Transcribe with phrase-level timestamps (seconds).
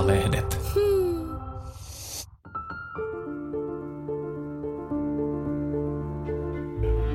[0.00, 0.60] Eeva-lehdet.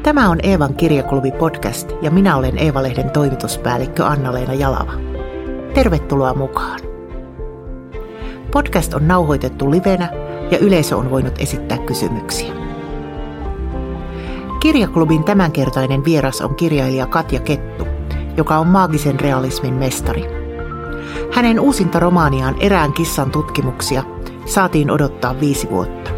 [0.03, 4.93] Tämä on Eevan kirjaklubi podcast ja minä olen Eeva-lehden toimituspäällikkö Anna-Leena Jalava.
[5.73, 6.79] Tervetuloa mukaan.
[8.51, 10.09] Podcast on nauhoitettu livenä
[10.51, 12.53] ja yleisö on voinut esittää kysymyksiä.
[14.59, 17.87] Kirjaklubin tämänkertainen vieras on kirjailija Katja Kettu,
[18.37, 20.44] joka on maagisen realismin mestari.
[21.31, 24.03] Hänen uusinta romaaniaan Erään kissan tutkimuksia
[24.45, 26.11] saatiin odottaa viisi vuotta.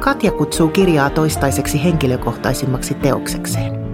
[0.00, 3.86] Katja kutsuu kirjaa toistaiseksi henkilökohtaisimmaksi teoksekseen.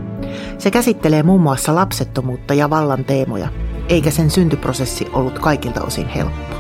[0.59, 3.49] Se käsittelee muun muassa lapsettomuutta ja vallan teemoja,
[3.89, 6.57] eikä sen syntyprosessi ollut kaikilta osin helppo.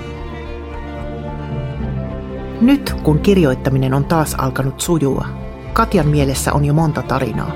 [2.60, 5.26] Nyt, kun kirjoittaminen on taas alkanut sujua,
[5.72, 7.52] Katjan mielessä on jo monta tarinaa.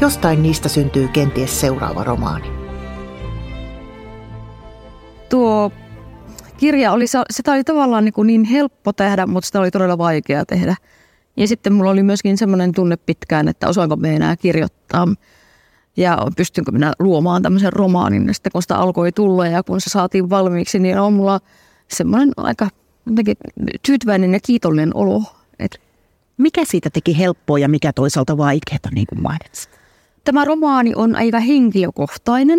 [0.00, 2.61] Jostain niistä syntyy kenties seuraava romaani.
[5.32, 5.72] Tuo
[6.56, 10.76] kirja oli, sitä oli tavallaan niin, niin helppo tehdä, mutta sitä oli todella vaikea tehdä.
[11.36, 15.08] Ja sitten mulla oli myöskin semmoinen tunne pitkään, että osaanko me enää kirjoittaa
[15.96, 18.26] ja pystynkö minä luomaan tämmöisen romaanin.
[18.26, 21.40] Ja sitten kun sitä alkoi tulla ja kun se saatiin valmiiksi, niin on mulla
[21.88, 22.68] semmoinen aika
[23.86, 25.22] tyytyväinen ja kiitollinen olo.
[25.58, 25.78] Että
[26.36, 29.70] mikä siitä teki helppoa ja mikä toisaalta vaikeaa, niin kuin mainitsit?
[30.24, 32.58] Tämä romaani on aika henkilökohtainen.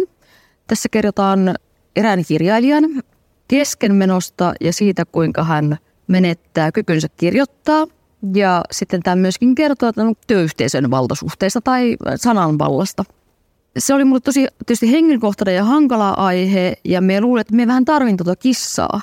[0.67, 1.55] Tässä kerrotaan
[1.95, 2.83] erään kirjailijan
[3.47, 5.77] keskenmenosta ja siitä, kuinka hän
[6.07, 7.87] menettää kykynsä kirjoittaa.
[8.33, 9.91] Ja sitten tämä myöskin kertoo
[10.27, 13.03] työyhteisön valtasuhteista tai sananvallasta.
[13.77, 17.85] Se oli mulle tosi tietysti henkilökohtainen ja hankala aihe ja me luulen, että me vähän
[17.85, 19.01] tarvin tuota kissaa.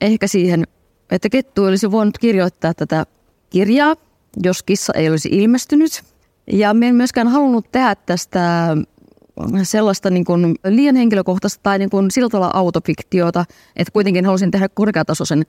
[0.00, 0.64] Ehkä siihen,
[1.10, 3.06] että Kettu olisi voinut kirjoittaa tätä
[3.50, 3.96] kirjaa,
[4.42, 6.02] jos kissa ei olisi ilmestynyt.
[6.52, 8.76] Ja me en myöskään halunnut tehdä tästä
[9.62, 13.44] sellaista niin kuin liian henkilökohtaista tai niin kuin sillä tavalla autofiktiota,
[13.76, 15.42] että kuitenkin halusin tehdä korkeatasoisen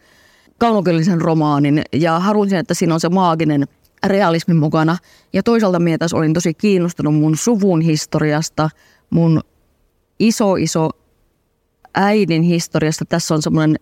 [0.58, 3.66] kaunokellisen romaanin ja halusin, että siinä on se maaginen
[4.08, 4.98] realismi mukana.
[5.34, 8.70] Ja toisaalta minä taas olin tosi kiinnostunut mun suvun historiasta,
[9.10, 9.42] mun
[10.20, 10.90] iso iso
[11.96, 13.06] äidin historiasta.
[13.06, 13.76] Tässä on semmoinen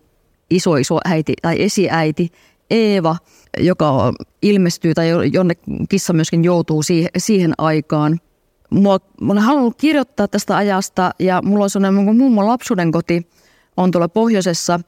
[0.50, 2.28] iso iso äiti tai esiäiti
[2.70, 3.16] Eeva,
[3.58, 4.12] joka
[4.42, 5.54] ilmestyy tai jonne
[5.88, 6.82] kissa myöskin joutuu
[7.16, 8.20] siihen aikaan–
[8.72, 13.28] mua, mä olen halunnut kirjoittaa tästä ajasta ja mulla on sellainen mun mummon lapsuuden koti
[13.76, 14.80] on tuolla pohjoisessa,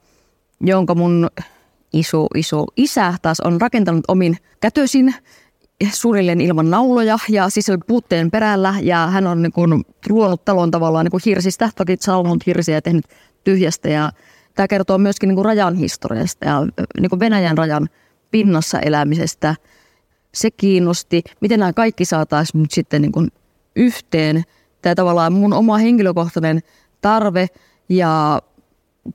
[0.60, 1.30] jonka mun
[1.92, 5.14] iso, iso isä taas on rakentanut omin kätösin
[5.92, 8.74] suunnilleen ilman nauloja ja siis oli puutteen perällä.
[8.82, 12.82] Ja hän on niin kuin luonut talon tavallaan niin kuin hirsistä, toki salvonut hirsiä ja
[12.82, 13.04] tehnyt
[13.44, 13.88] tyhjästä.
[13.88, 14.12] Ja
[14.54, 16.66] tämä kertoo myöskin niin kuin rajan historiasta ja
[17.00, 17.88] niin kuin Venäjän rajan
[18.30, 19.54] pinnassa elämisestä.
[20.34, 23.28] Se kiinnosti, miten nämä kaikki saataisiin nyt sitten niin kuin
[23.76, 24.42] yhteen.
[24.82, 26.60] Tämä tavallaan mun oma henkilökohtainen
[27.00, 27.46] tarve
[27.88, 28.42] ja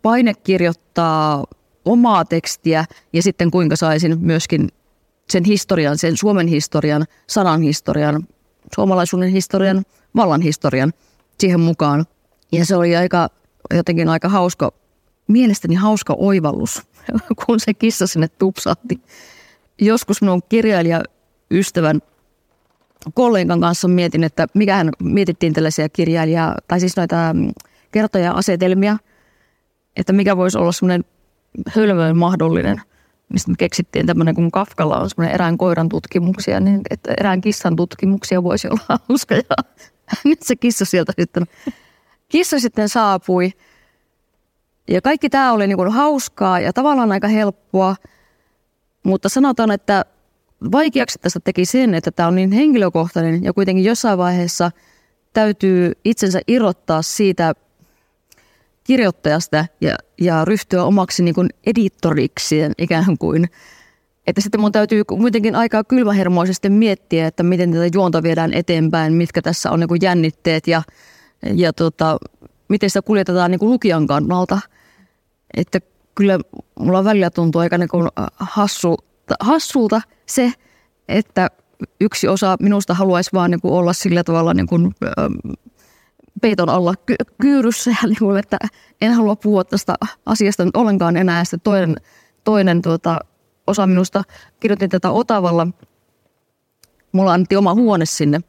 [0.02, 1.46] paine kirjoittaa
[1.86, 4.70] omaa tekstiä ja sitten kuinka saisin myöskin
[5.30, 8.28] sen historian, sen Suomen historian, sanan historian,
[8.76, 9.84] suomalaisuuden historian,
[10.16, 10.94] vallan historian
[11.40, 12.06] siihen mukaan.
[12.52, 13.28] Ja se oli aika,
[13.76, 14.72] jotenkin aika hauska,
[15.28, 16.82] mielestäni hauska oivallus,
[17.46, 19.02] kun se kissa sinne tupsahti.
[19.82, 22.02] Joskus minun kirjailijaystävän
[23.14, 27.52] kollegan kanssa mietin, että mikähän mietittiin tällaisia kirjailijaa, tai siis noita mm,
[27.92, 28.98] kertoja-asetelmia,
[29.96, 31.06] että mikä voisi olla semmoinen
[31.68, 32.82] hölmöön mahdollinen.
[33.34, 37.76] Mistä me keksittiin tämmöinen, kun Kafkalla on semmoinen erään koiran tutkimuksia, niin että erään kissan
[37.76, 39.36] tutkimuksia voisi olla hauska.
[39.36, 39.44] Ja
[40.24, 41.44] nyt se kissa sieltä sitten,
[42.30, 43.52] kissa sitten saapui.
[44.88, 47.96] Ja kaikki tämä oli niin kuin hauskaa ja tavallaan aika helppoa,
[49.04, 50.06] mutta sanotaan, että
[50.72, 54.72] vaikeaksi tästä teki sen, että tämä on niin henkilökohtainen ja kuitenkin jossain vaiheessa
[55.34, 57.54] täytyy itsensä irrottaa siitä
[58.84, 63.50] kirjoittajasta ja, ja ryhtyä omaksi niin kuin editorikseen ikään kuin.
[64.28, 69.42] Että sitten mun täytyy kuitenkin aika kylmähermoisesti miettiä, että miten tätä juonta viedään eteenpäin, mitkä
[69.42, 70.82] tässä on niin kuin jännitteet ja,
[71.54, 72.18] ja tota,
[72.68, 74.60] miten sitä kuljetetaan niin kuin lukijan kannalta.
[75.54, 75.80] Että
[76.16, 76.40] kyllä
[76.80, 78.08] mulla välillä tuntuu aika niin kuin
[78.40, 78.98] hassu
[79.40, 80.54] hassulta se,
[81.08, 81.50] että
[82.02, 84.96] yksi osa minusta haluaisi vaan niin kuin olla sillä tavalla niin kuin,
[86.42, 88.58] peiton alla ky- kyyryssä, ja niin kuin, että
[89.02, 89.96] en halua puhua tästä
[90.26, 91.44] asiasta nyt ollenkaan enää.
[91.44, 91.96] Sitten toinen,
[92.44, 93.20] toinen tuota,
[93.68, 94.24] osa minusta
[94.60, 95.68] kirjoitin tätä Otavalla.
[97.12, 98.40] Mulla annettiin oma huone sinne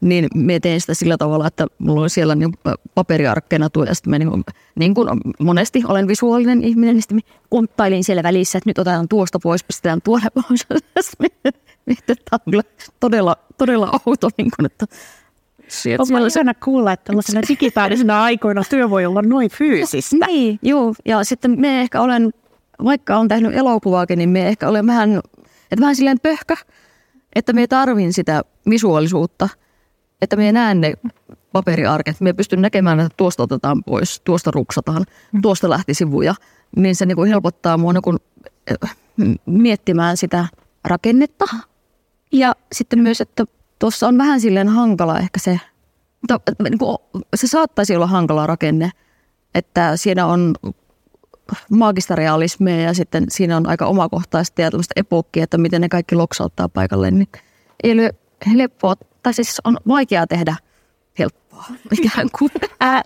[0.00, 2.52] niin me teen sitä sillä tavalla, että mulla on siellä niin
[2.94, 4.44] paperiarkkeena tuo, ja sitten mä niin,
[4.78, 5.08] niin kuin
[5.40, 10.02] monesti olen visuaalinen ihminen, niin sitten konttailin siellä välissä, että nyt otetaan tuosta pois, pistetään
[10.02, 10.66] tuolle pois.
[12.06, 12.62] Tämä on kyllä
[13.00, 14.86] todella, todella outo, niin kuin, että
[15.98, 20.26] On ihana kuulla, että tällaisena digitaalisena aikoina työ voi olla noin fyysistä.
[20.26, 20.94] Niin, joo.
[21.04, 22.30] Ja sitten me ehkä olen,
[22.84, 25.16] vaikka olen tehnyt elokuvaakin, niin me ehkä olen vähän,
[25.70, 26.56] että vähän silleen pöhkä,
[27.34, 29.48] että me tarvin sitä visuaalisuutta,
[30.22, 30.94] että me näen ne
[31.52, 35.42] paperiarket, me pystyn näkemään, että tuosta otetaan pois, tuosta ruksataan, mm.
[35.42, 36.34] tuosta lähti sivuja,
[36.76, 38.18] niin se niin kuin helpottaa mua niin kuin,
[38.66, 38.90] eh,
[39.46, 40.46] miettimään sitä
[40.84, 41.44] rakennetta.
[42.32, 43.44] Ja sitten myös, että
[43.78, 45.60] tuossa on vähän silleen hankala ehkä se,
[46.62, 46.98] niin kuin,
[47.34, 48.90] se saattaisi olla hankala rakenne,
[49.54, 50.54] että siinä on
[51.70, 56.14] maagista realismia ja sitten siinä on aika omakohtaista ja tämmöistä epokkia, että miten ne kaikki
[56.14, 57.28] loksauttaa paikalle, niin
[57.82, 58.14] ei ole
[58.54, 58.94] helppoa,
[59.28, 60.56] tai siis on vaikeaa tehdä
[61.18, 61.64] helppoa
[62.02, 62.50] ikään kuin.
[62.80, 63.02] Ää,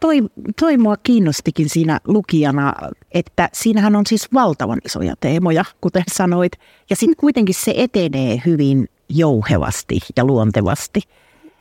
[0.00, 0.18] toi,
[0.60, 2.72] toi mua kiinnostikin siinä lukijana,
[3.10, 6.52] että siinähän on siis valtavan isoja teemoja, kuten sanoit,
[6.90, 11.00] ja sitten kuitenkin se etenee hyvin jouhevasti ja luontevasti.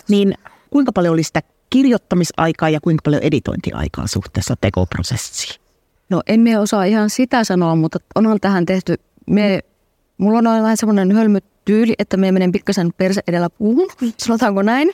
[0.09, 0.33] Niin
[0.69, 5.61] kuinka paljon oli sitä kirjoittamisaikaa ja kuinka paljon editointiaikaa suhteessa tekoprosessiin?
[6.09, 8.95] No emme osaa ihan sitä sanoa, mutta onhan tähän tehty,
[9.27, 9.59] me,
[10.17, 13.87] mulla on vähän semmoinen hölmyt tyyli, että me menen pikkasen perse edellä puuhun,
[14.17, 14.91] sanotaanko näin.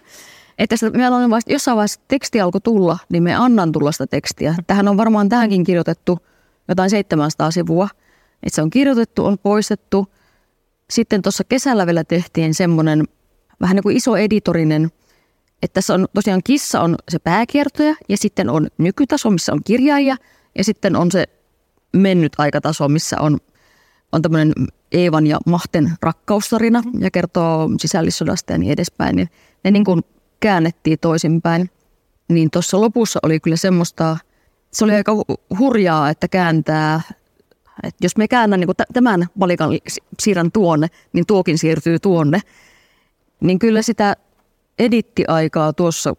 [0.57, 4.07] Että sitä, me on vasta, jossain vaiheessa teksti alkoi tulla, niin me annan tulla sitä
[4.07, 4.55] tekstiä.
[4.67, 6.19] Tähän on varmaan tähänkin kirjoitettu
[6.67, 7.89] jotain 700 sivua.
[8.43, 10.07] Että se on kirjoitettu, on poistettu.
[10.89, 13.03] Sitten tuossa kesällä vielä tehtiin semmoinen
[13.61, 14.91] vähän niin kuin iso editorinen,
[15.63, 20.17] että tässä on tosiaan kissa on se pääkiertoja ja sitten on nykytaso, missä on kirjailija
[20.57, 21.25] ja sitten on se
[21.93, 23.37] mennyt aikataso, missä on,
[24.11, 24.53] on tämmöinen
[24.91, 29.15] Eevan ja Mahten rakkaustarina ja kertoo sisällissodasta ja niin edespäin.
[29.15, 29.29] Niin
[29.63, 30.01] ne niin kuin
[30.39, 31.69] käännettiin toisinpäin.
[32.29, 34.17] Niin tuossa lopussa oli kyllä semmoista,
[34.71, 35.11] se oli aika
[35.59, 37.01] hurjaa, että kääntää,
[37.83, 39.69] että jos me käännän niin tämän valikan
[40.19, 42.41] siirrän tuonne, niin tuokin siirtyy tuonne.
[43.39, 44.15] Niin kyllä sitä
[44.79, 46.15] edittiaikaa tuossa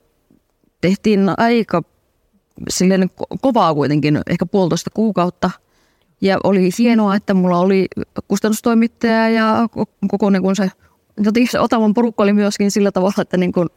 [0.80, 1.82] tehtiin aika
[2.68, 3.10] silleen
[3.40, 5.50] kovaa kuitenkin, ehkä puolitoista kuukautta.
[6.20, 7.86] Ja oli hienoa, että mulla oli
[8.28, 9.68] kustannustoimittaja ja
[10.08, 10.70] koko niin kuin se,
[11.50, 13.68] se Otavan porukka oli myöskin sillä tavalla, että niin kuin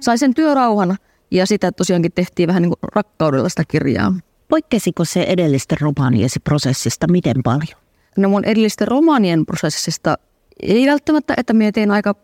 [0.00, 0.96] sai sen työrauhan
[1.30, 4.14] ja sitä tosiaankin tehtiin vähän niin kuin rakkaudella sitä kirjaa.
[4.48, 7.80] Poikkesiko se edellisten romaaniesi prosessista miten paljon?
[8.16, 10.18] No mun edellisten romaanien prosessista
[10.62, 12.14] ei välttämättä, että mietin aika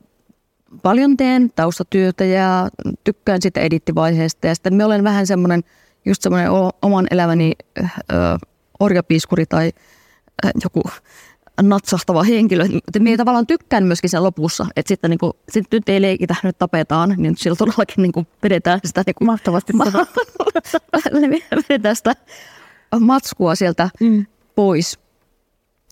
[0.83, 2.69] paljon teen taustatyötä ja
[3.05, 4.47] tykkään sitä edittivaiheesta.
[4.47, 5.65] Ja sitten me olen vähän semmoinen,
[6.05, 6.51] just semmoinen
[6.83, 7.85] oman elämäni ö,
[8.81, 9.73] orjapiiskuri tai
[10.65, 10.83] joku
[11.63, 12.65] natsahtava henkilö.
[12.99, 16.59] Minä tavallaan tykkään myöskin sen lopussa, että sitten niin kuin, sit nyt ei leikitä, nyt
[16.59, 19.73] tapetaan, niin sillä todellakin niin kuin vedetään sitä niin kuin, mahtavasti
[21.69, 22.13] vedetään sitä
[23.01, 24.27] matskua sieltä mm.
[24.55, 24.99] pois.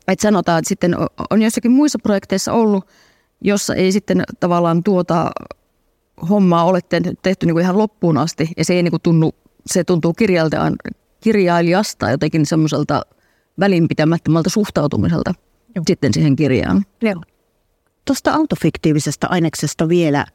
[0.08, 0.96] Et sanotaan, että sitten
[1.31, 2.86] on jossakin muissa projekteissa ollut,
[3.40, 5.31] jossa ei sitten tavallaan tuota
[6.31, 6.81] hommaa ole
[7.22, 9.34] tehty niin kuin ihan loppuun asti ja se ei niin kuin tunnu,
[9.66, 10.12] se tuntuu
[11.24, 13.02] kirjailijasta jotenkin semmoiselta
[13.60, 15.34] välinpitämättömältä suhtautumiselta
[15.74, 15.82] Joo.
[15.86, 16.84] sitten siihen kirjaan.
[17.02, 17.22] Joo.
[18.04, 20.26] Tuosta autofiktiivisesta aineksesta vielä,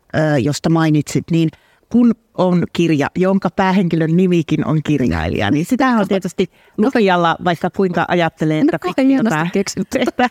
[0.42, 1.50] josta mainitsit, niin
[1.92, 8.06] kun on kirja, jonka päähenkilön nimikin on kirjailija, niin sitä on tietysti lukijalla, vaikka kuinka
[8.08, 8.94] ajattelee, että, no,
[10.00, 10.30] että,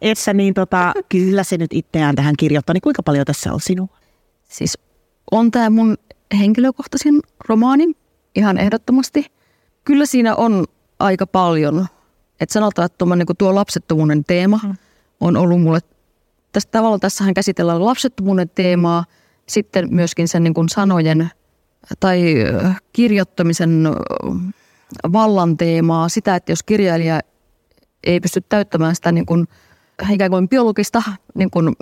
[0.00, 3.88] että niin tota, kyllä se nyt itseään tähän kirjoittaa, niin kuinka paljon tässä on sinua?
[4.48, 4.78] Siis
[5.30, 5.96] on tämä mun
[6.38, 7.92] henkilökohtaisin romaani,
[8.34, 9.39] ihan ehdottomasti.
[9.84, 10.64] Kyllä siinä on
[10.98, 11.86] aika paljon.
[12.40, 14.74] Että sanotaan, että tuo, niin tuo lapsettomuuden teema mm.
[15.20, 15.80] on ollut mulle,
[16.52, 19.04] tästä tavalla tässähän käsitellään lapsettomuuden teemaa,
[19.48, 21.30] sitten myöskin sen niin kuin sanojen
[22.00, 22.34] tai
[22.92, 23.88] kirjoittamisen
[25.12, 27.20] vallan teemaa, sitä, että jos kirjailija
[28.04, 29.48] ei pysty täyttämään sitä niin kuin,
[30.10, 31.02] ikään kuin biologista,
[31.34, 31.76] niin kuin,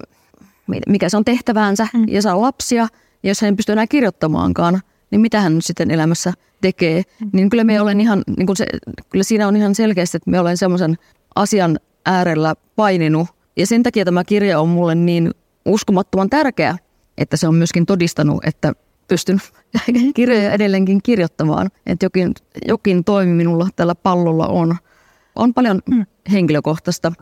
[0.86, 2.04] mikä se on tehtäväänsä, mm.
[2.08, 2.88] ja saa lapsia,
[3.22, 7.02] ja jos hän ei pysty enää kirjoittamaankaan, niin mitä hän sitten elämässä tekee.
[7.20, 7.30] Mm.
[7.32, 8.66] Niin kyllä me olen ihan, niin kuin se,
[9.08, 10.98] kyllä siinä on ihan selkeästi, että me olen semmoisen
[11.34, 13.28] asian äärellä paininut.
[13.56, 15.30] Ja sen takia tämä kirja on mulle niin
[15.64, 16.78] uskomattoman tärkeä,
[17.18, 18.72] että se on myöskin todistanut, että
[19.08, 19.38] pystyn
[20.14, 21.70] kirjoja edelleenkin kirjoittamaan.
[21.86, 22.34] Että jokin,
[22.66, 24.76] jokin toimi minulla tällä pallolla on.
[25.36, 26.06] On paljon mm.
[26.32, 27.12] henkilökohtaista.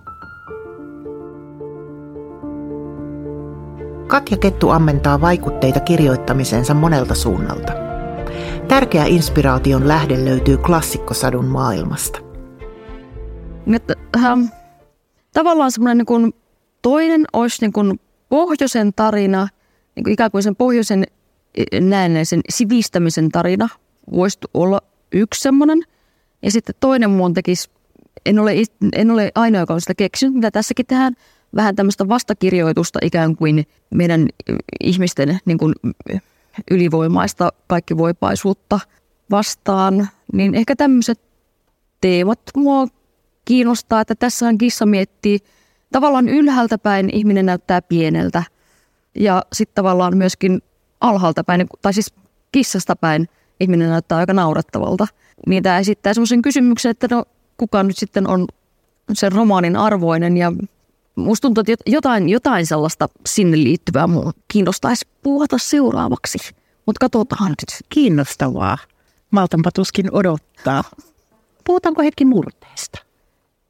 [4.07, 7.86] Katja Kettu ammentaa vaikutteita kirjoittamiseensa monelta suunnalta.
[8.69, 12.19] Tärkeä inspiraation lähde löytyy klassikkosadun maailmasta.
[13.67, 13.83] Nyt,
[14.17, 14.45] ähm,
[15.33, 16.35] tavallaan semmoinen niin kuin
[16.83, 19.49] toinen olisi niin kuin pohjoisen tarina,
[19.95, 21.05] niin kuin ikään kuin sen pohjoisen
[21.55, 23.69] e, näennäisen sivistämisen tarina
[24.13, 24.81] voisi olla
[25.13, 25.83] yksi semmoinen.
[26.43, 27.71] Ja sitten toinen muun tekisi,
[28.27, 28.53] en ole,
[28.93, 31.15] en ole ainoa, joka on sitä keksinyt, mitä tässäkin tehdään,
[31.55, 34.29] vähän tämmöistä vastakirjoitusta ikään kuin meidän
[34.81, 35.75] ihmisten niin kuin
[36.71, 38.81] ylivoimaista kaikkivoipaisuutta
[39.31, 41.21] vastaan, niin ehkä tämmöiset
[42.01, 42.87] teemat mua
[43.45, 45.39] kiinnostaa, että tässähän kissa miettii,
[45.93, 48.43] tavallaan ylhäältä päin ihminen näyttää pieneltä
[49.15, 50.63] ja sitten tavallaan myöskin
[51.01, 52.15] alhaalta päin, tai siis
[52.53, 53.29] kissasta päin
[53.61, 55.07] ihminen näyttää aika naurattavalta.
[55.47, 57.25] Niin tämä esittää semmoisen kysymyksen, että no
[57.57, 58.47] kuka nyt sitten on
[59.13, 60.53] sen romaanin arvoinen ja
[61.17, 66.39] musta tuntuu, että jotain, jotain sellaista sinne liittyvää mun kiinnostaisi puhata seuraavaksi.
[66.87, 67.83] Mutta katsotaan nyt.
[67.89, 68.79] Kiinnostavaa.
[69.31, 70.85] Maltanpa tuskin odottaa.
[71.65, 72.99] Puhutaanko hetki murteesta?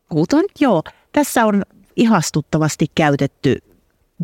[0.08, 0.44] Puhutaan.
[0.60, 1.62] Joo, tässä on
[1.96, 3.56] ihastuttavasti käytetty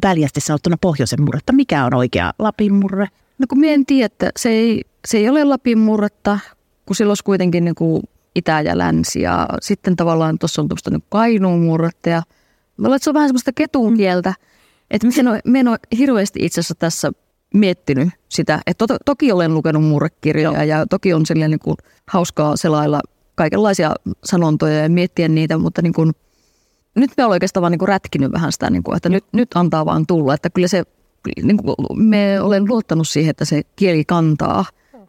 [0.03, 1.53] väljästi sanottuna pohjoisen murretta.
[1.53, 3.07] Mikä on oikea Lapin murre?
[3.39, 6.39] No kun en tiedä, että se ei, se ei ole Lapin murretta,
[6.87, 8.03] kun sillä olisi kuitenkin niin kuin
[8.35, 9.21] itä ja länsi.
[9.21, 12.23] Ja sitten tavallaan tuossa on tuosta niin kainuun murretta ja
[12.89, 14.35] mä se on vähän semmoista ketun kieltä.
[14.91, 17.13] Että mä en ole, mä en ole hirveästi itse asiassa tässä
[17.55, 18.61] miettinyt sitä.
[18.67, 21.77] Että to, toki olen lukenut murrekirjoja ja toki on silleen niin kuin
[22.09, 23.01] hauskaa selailla
[23.35, 26.13] kaikenlaisia sanontoja ja miettiä niitä, mutta niin kuin,
[26.95, 29.49] nyt me olen oikeastaan vaan niin kuin rätkinyt vähän sitä, niin kuin, että nyt, nyt
[29.55, 30.35] antaa vaan tulla.
[30.35, 30.83] Että kyllä se,
[31.43, 34.65] niin kuin, me olen luottanut siihen, että se kieli kantaa.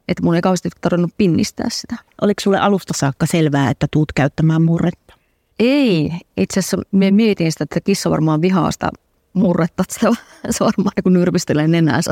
[0.08, 1.96] Että mun ei kauheasti tarvinnut pinnistää sitä.
[2.22, 5.03] Oliko sulle alusta saakka selvää, että tuut käyttämään murretta?
[5.60, 6.12] Ei.
[6.38, 8.90] Itse asiassa me mietin sitä, että kissa varmaan vihaa sitä
[9.34, 9.84] murretta.
[9.84, 10.16] Että
[10.50, 12.12] se varmaan niin nyrpistelee nenäänsä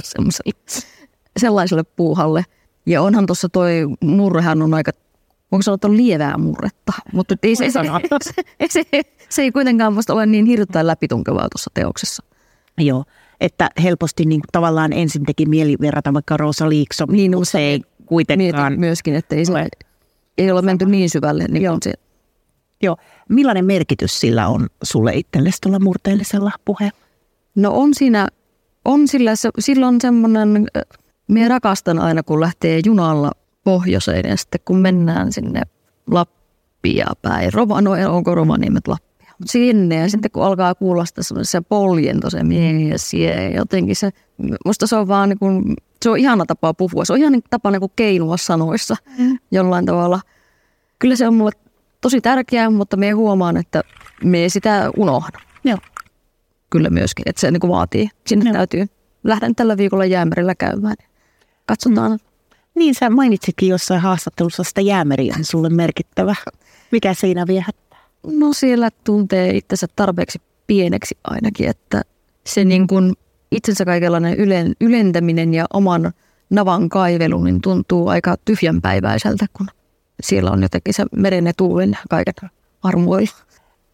[1.39, 2.45] sellaiselle puuhalle.
[2.86, 4.91] Ja onhan tuossa toi murrehan on aika
[5.51, 7.81] voiko sanoa, että on lievää murretta, mutta ei se, se,
[8.24, 12.24] se, se, se ei kuitenkaan musta ole niin hirveän läpitunkevaa tuossa teoksessa.
[12.77, 13.03] Joo,
[13.41, 17.60] että helposti niin kuin, tavallaan ensin teki mieli verrata vaikka Rosa Liikso, niin mutta se
[17.60, 18.79] ei kuitenkaan.
[18.79, 19.53] myöskin, että ei, se,
[20.38, 21.45] ei ole menty niin syvälle.
[21.50, 21.77] Niin Joo.
[21.83, 21.93] Se.
[22.81, 22.97] Joo.
[23.29, 26.97] Millainen merkitys sillä on sulle itsellesi tuolla murteellisella puheella?
[27.55, 28.27] No on siinä,
[28.85, 30.67] on sillä, se, silloin semmoinen,
[31.27, 33.31] minä rakastan aina kun lähtee junalla
[33.63, 35.61] pohjoiseen ja sitten kun mennään sinne
[36.11, 41.23] Lappia päin, Rova, no onko Rovaniemet Lappia, mutta sinne ja sitten kun alkaa kuulla sitä
[41.23, 44.09] semmoisen poljento se mies ja jotenkin se,
[44.65, 47.43] musta se on vaan niin kuin, se on ihana tapa puhua, se on ihan niin
[47.50, 49.38] tapa niin kuin keinua sanoissa mm.
[49.51, 50.21] jollain tavalla.
[51.00, 51.51] Kyllä se on mulle
[52.01, 53.84] tosi tärkeää, mutta me huomaan, että
[54.24, 55.39] me sitä unohda.
[55.63, 55.77] Joo.
[56.70, 58.10] Kyllä myöskin, että se niin kuin vaatii.
[58.27, 58.53] Sinne Joo.
[58.53, 58.86] täytyy,
[59.24, 60.96] lähden tällä viikolla jäämerillä käymään.
[61.65, 62.31] Katsotaan, mm
[62.75, 66.36] niin, sä mainitsitkin jossain haastattelussa sitä jäämeri on sulle merkittävä.
[66.91, 68.00] Mikä siinä viehättää?
[68.24, 72.01] No siellä tuntee itsensä tarpeeksi pieneksi ainakin, että
[72.46, 73.13] se niin kuin
[73.51, 76.12] itsensä kaikenlainen ylen, ylentäminen ja oman
[76.50, 79.67] navan kaivelu niin tuntuu aika tyhjänpäiväiseltä, kun
[80.23, 82.33] siellä on jotenkin se meren ja tuulen kaiken
[82.83, 83.37] armoilla.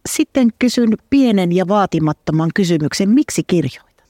[0.08, 4.02] Sitten kysyn pienen ja vaatimattoman kysymyksen, miksi kirjoita?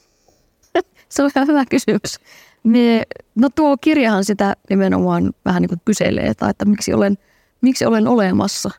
[1.09, 2.19] se on ihan hyvä kysymys.
[2.63, 3.03] Me,
[3.35, 7.17] no tuo kirjahan sitä nimenomaan vähän niin kuin kyselee, tai että miksi olen,
[7.61, 8.69] miksi olen olemassa.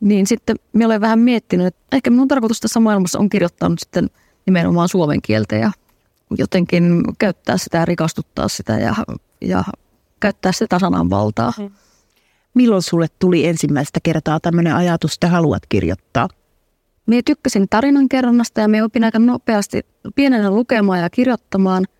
[0.00, 4.10] Niin sitten me olen vähän miettinyt, että ehkä minun tarkoitus tässä maailmassa on kirjoittaa sitten
[4.46, 5.72] nimenomaan suomen kieltä ja
[6.38, 8.94] jotenkin käyttää sitä ja rikastuttaa sitä ja,
[9.40, 9.64] ja
[10.20, 11.52] käyttää sitä sananvaltaa.
[11.58, 11.70] Mm.
[12.54, 16.28] Milloin sulle tuli ensimmäistä kertaa tämmöinen ajatus, että haluat kirjoittaa?
[17.06, 21.84] Minä tykkäsin tarinan kerronnasta ja me opin aika nopeasti pienenä lukemaan ja kirjoittamaan–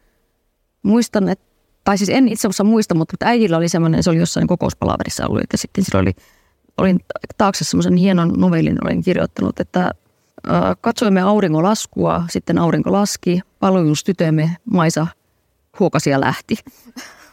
[0.82, 1.44] muistan, että,
[1.84, 5.42] tai siis en itse asiassa muista, mutta äidillä oli semmoinen, se oli jossain kokouspalaverissa ollut,
[5.42, 6.12] että sitten sillä oli,
[6.78, 7.00] olin
[7.38, 9.90] taakse semmoisen hienon novellin, olin kirjoittanut, että
[10.80, 15.06] katsoimme auringon laskua, sitten aurinko laski, palvelustytömme Maisa
[15.80, 16.56] huokasi ja lähti.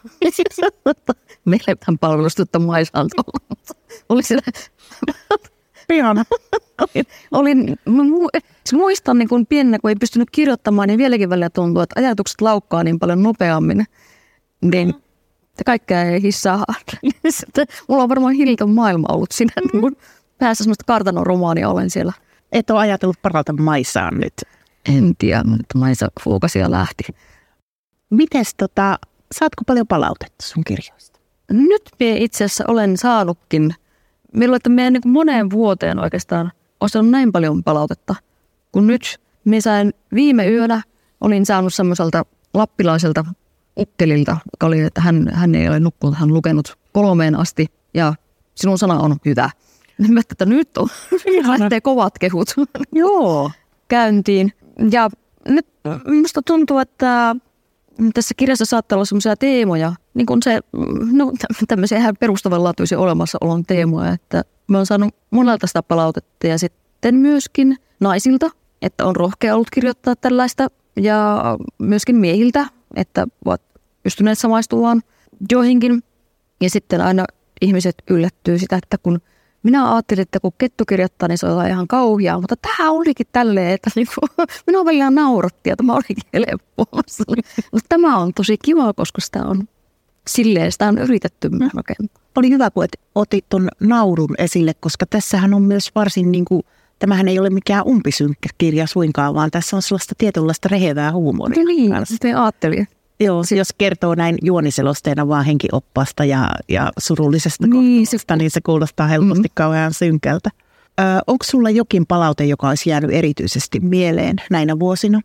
[1.44, 3.08] Meillä ei tämän palvelustyttö Maisa on
[4.08, 4.42] Oli siellä
[5.92, 6.24] Ihana.
[7.32, 7.78] olin,
[8.66, 12.40] siis muistan niin kun pienenä, kun ei pystynyt kirjoittamaan, niin vieläkin välillä tuntuu, että ajatukset
[12.40, 13.84] laukkaa niin paljon nopeammin.
[14.60, 14.94] Niin
[15.66, 16.64] kaikkea ei hissaa.
[17.88, 19.52] Mulla on varmaan Hilton maailma ollut siinä.
[19.72, 19.96] Niin kun
[20.38, 22.12] päässä semmoista kartanoromaania olen siellä.
[22.52, 24.34] Et ole ajatellut paralta Maisaan nyt?
[24.96, 27.04] En tiedä, mutta Maisa fuukasi ja lähti.
[28.10, 28.98] Mites tota,
[29.34, 31.20] saatko paljon palautetta sun kirjoista?
[31.50, 33.74] Nyt me itse asiassa olen saanutkin–
[34.32, 38.14] Meillä että meidän niin moneen vuoteen oikeastaan on saanut näin paljon palautetta,
[38.72, 40.82] kun nyt me sain viime yönä,
[41.20, 43.24] olin saanut semmoiselta lappilaiselta
[43.78, 48.14] ukkelilta, joka oli, että hän, hän ei ole nukkunut, hän on lukenut kolmeen asti ja
[48.54, 49.50] sinun sana on hyvä.
[49.98, 50.88] Niin että nyt on,
[51.58, 52.48] lähtee kovat kehut
[52.92, 53.50] Joo.
[53.88, 54.52] käyntiin.
[54.90, 55.10] Ja
[55.48, 55.66] nyt
[56.06, 57.36] minusta tuntuu, että
[58.14, 60.60] tässä kirjassa saattaa olla sellaisia teemoja, niin kuin se,
[61.12, 61.32] no
[61.68, 67.76] tämmöisiä ihan perustavanlaatuisia olemassaolon teemoja, että mä oon saanut monelta sitä palautetta ja sitten myöskin
[68.00, 68.50] naisilta,
[68.82, 71.42] että on rohkea ollut kirjoittaa tällaista ja
[71.78, 73.62] myöskin miehiltä, että ovat
[74.02, 75.02] pystyneet samaistumaan
[75.52, 76.02] joihinkin.
[76.60, 77.24] Ja sitten aina
[77.60, 79.20] ihmiset yllättyy sitä, että kun
[79.62, 83.70] minä ajattelin, että kun kettu kirjoittaa, niin se on ihan kauheaa, mutta tämä olikin tälleen,
[83.70, 84.12] että niinku,
[84.66, 87.02] minua välillä nauratti ja tämä olikin helppoa.
[87.72, 89.68] Mutta tämä on tosi kiva, koska sitä on
[90.28, 91.58] silleen, sitä on yritetty mm.
[91.74, 92.22] rakentaa.
[92.36, 92.84] Oli hyvä, kun
[93.14, 96.62] otit tuon naurun esille, koska tässähän on myös varsin niin kuin,
[96.98, 101.62] tämähän ei ole mikään umpisynkkä kirja suinkaan, vaan tässä on sellaista tietynlaista rehevää huumoria.
[101.62, 102.88] No niin, sitten ajattelin.
[103.20, 108.60] Joo, se, jos kertoo näin juoniselosteena vaan henkioppasta ja, ja surullisesta niin, kohtausta, niin se
[108.60, 109.54] kuulostaa helposti mm.
[109.54, 110.50] kauhean synkältä.
[111.00, 115.20] Ö, onko sulla jokin palaute, joka olisi jäänyt erityisesti mieleen näinä vuosina?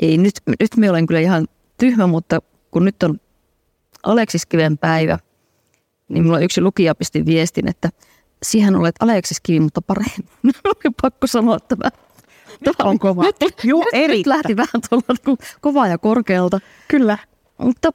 [0.00, 1.46] Ei, nyt, nyt me olen kyllä ihan
[1.78, 3.20] tyhmä, mutta kun nyt on
[4.02, 5.18] Aleksis Kiven päivä,
[6.08, 7.90] niin minulla yksi lukija pisti viestin, että
[8.42, 10.28] siihen olet Aleksis Kivi, mutta paremmin.
[11.02, 11.90] Pakko sanoa tämä.
[12.64, 13.22] Tämä on kova.
[13.22, 16.60] Nyt, Joo, nyt, nyt lähti vähän tuolla kovaa ja korkealta.
[16.88, 17.18] Kyllä.
[17.58, 17.90] Mutta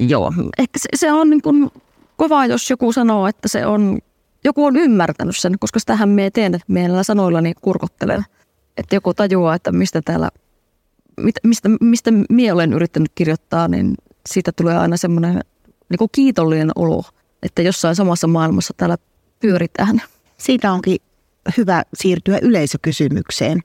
[0.00, 1.70] joo, ehkä se, se on niin kuin
[2.16, 3.98] kova, jos joku sanoo, että se on,
[4.44, 8.24] joku on ymmärtänyt sen, koska sitähän me teen, että näillä sanoillani kurkottelen.
[8.76, 10.30] Että joku tajuaa, että mistä täällä,
[11.44, 13.94] mistä, mistä mie olen yrittänyt kirjoittaa, niin
[14.28, 15.40] siitä tulee aina semmoinen
[15.90, 17.04] niin kuin kiitollinen olo,
[17.42, 18.96] että jossain samassa maailmassa täällä
[19.40, 20.02] pyöritään.
[20.36, 20.96] Siitä onkin
[21.56, 23.60] hyvä siirtyä yleisökysymykseen.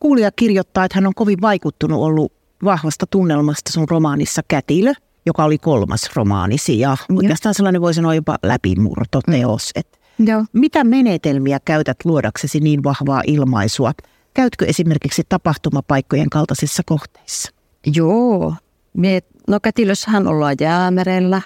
[0.00, 2.32] Kuulija kirjoittaa, että hän on kovin vaikuttunut ollut
[2.64, 4.92] vahvasta tunnelmasta sun romaanissa Kätilö,
[5.26, 9.70] joka oli kolmas romaanisi ja oikeastaan sellainen voi sanoa jopa läpimurtoteos.
[9.74, 10.44] Et Joo.
[10.52, 13.92] Mitä menetelmiä käytät luodaksesi niin vahvaa ilmaisua?
[14.34, 17.52] Käytkö esimerkiksi tapahtumapaikkojen kaltaisissa kohteissa?
[17.96, 18.54] Joo.
[18.94, 21.42] Me, no Kätilössähän ollaan jäämerellä.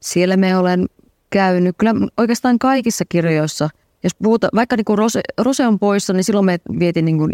[0.00, 0.86] Siellä me olen
[1.30, 1.74] käynyt.
[1.78, 3.68] Kyllä oikeastaan kaikissa kirjoissa,
[4.02, 7.30] jos puhutaan, vaikka niin kuin Rose, Rose on poissa, niin silloin me vietin niin kuin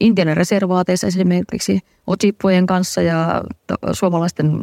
[0.00, 3.44] Intian reservaateissa esimerkiksi Ojibwojen kanssa ja
[3.92, 4.62] suomalaisten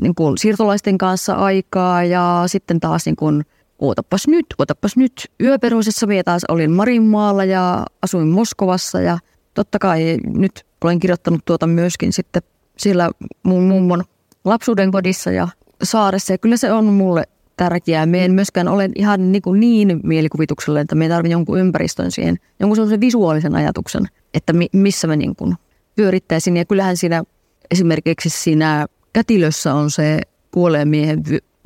[0.00, 3.44] niin kuin siirtolaisten kanssa aikaa ja sitten taas niin kuin,
[3.78, 5.30] ootapas nyt, ootapas nyt.
[5.40, 9.18] Yöperuisessa minä taas olin Marinmaalla ja asuin Moskovassa ja
[9.54, 12.42] totta kai nyt olen kirjoittanut tuota myöskin sitten
[12.78, 13.10] siellä
[13.42, 14.04] mun mummon
[14.44, 15.48] lapsuuden kodissa ja
[15.82, 17.24] saaressa ja kyllä se on mulle
[17.56, 18.06] tärkeää.
[18.06, 22.36] Me en myöskään ole ihan niin, kuin niin mielikuvitukselle, että me tarvitsen jonkun ympäristön siihen,
[22.60, 25.54] jonkun sellaisen visuaalisen ajatuksen, että mi- missä mä niin kuin
[25.96, 26.56] pyörittäisin.
[26.56, 27.22] Ja kyllähän siinä
[27.70, 31.22] esimerkiksi siinä kätilössä on se kuoleen miehen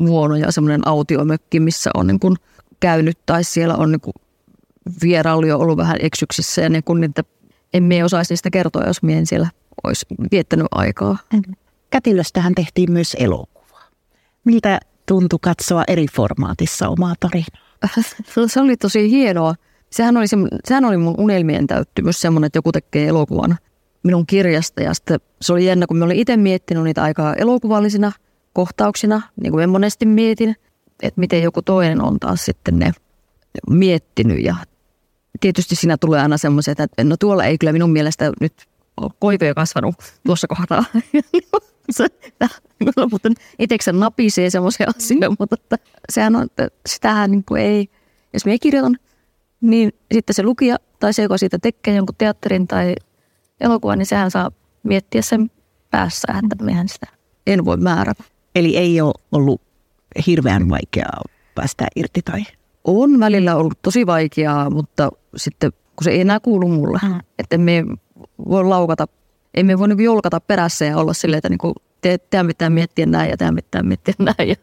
[0.06, 2.36] vuono ja semmoinen autiomökki, missä on niin kuin
[2.80, 4.14] käynyt tai siellä on niin kuin
[5.02, 7.24] vierailu jo ollut vähän eksyksissä ja niin kuin niitä,
[7.74, 9.48] emme osaisi niistä kertoa, jos mien siellä
[9.84, 11.18] olisi viettänyt aikaa.
[11.90, 13.80] Kätilöstähän tehtiin myös elokuva.
[14.44, 17.66] Miltä tuntui katsoa eri formaatissa omaa tarinaa?
[18.52, 19.54] se oli tosi hienoa.
[19.90, 23.58] Sehän oli, se, sehän oli mun unelmien täyttymys, semmoinen, että joku tekee elokuvan
[24.02, 24.82] minun kirjasta.
[24.82, 28.12] Ja sitten se oli jännä, kun mä olin itse miettinyt niitä aika elokuvallisina
[28.52, 30.56] kohtauksina, niin kuin monesti mietin,
[31.02, 32.92] että miten joku toinen on taas sitten ne
[33.70, 34.44] miettinyt.
[34.44, 34.56] Ja
[35.40, 38.52] tietysti siinä tulee aina semmoisia, että no tuolla ei kyllä minun mielestä nyt
[38.96, 39.94] ole koivoja kasvanut
[40.26, 40.84] tuossa kohtaa.
[41.90, 42.06] se,
[43.12, 45.78] mutta itseksä napisee semmoisia asioita, mutta että
[46.12, 47.88] sehän on, että sitähän niin kuin ei,
[48.32, 48.98] jos me kirjoitan,
[49.60, 52.94] niin sitten se lukija tai se, joka siitä tekee jonkun teatterin tai
[53.60, 54.50] elokuvan, niin sehän saa
[54.82, 55.50] miettiä sen
[55.90, 57.06] päässä, että mehän sitä
[57.46, 58.24] en voi määrätä.
[58.54, 59.60] Eli ei ole ollut
[60.26, 61.22] hirveän vaikeaa
[61.54, 62.42] päästä irti tai?
[62.84, 67.20] On välillä ollut tosi vaikeaa, mutta sitten kun se ei enää kuulu mulle, mm.
[67.38, 67.84] että me
[68.48, 69.08] voi laukata,
[69.56, 73.36] emme voi niin jolkata perässä ja olla silleen, että niin tämä pitää miettiä näin ja
[73.36, 74.56] tämä pitää miettiä näin.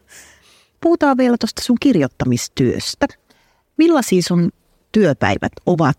[0.80, 3.06] Puhutaan vielä tuosta sun kirjoittamistyöstä.
[3.76, 4.50] Millaisia sun
[4.92, 5.98] työpäivät ovat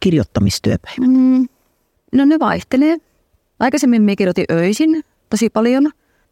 [0.00, 1.08] kirjoittamistyöpäivät?
[1.08, 1.48] Mm,
[2.12, 2.96] no ne vaihtelee.
[3.60, 5.90] Aikaisemmin me kirjoitin öisin tosi paljon.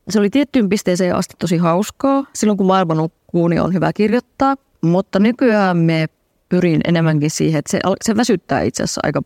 [0.09, 2.25] Se oli tiettyyn pisteeseen asti tosi hauskaa.
[2.35, 4.57] Silloin kun maailma nukkuu, niin on hyvä kirjoittaa.
[4.81, 6.09] Mutta nykyään me
[6.49, 9.23] pyrin enemmänkin siihen, että se, se väsyttää itse asiassa aika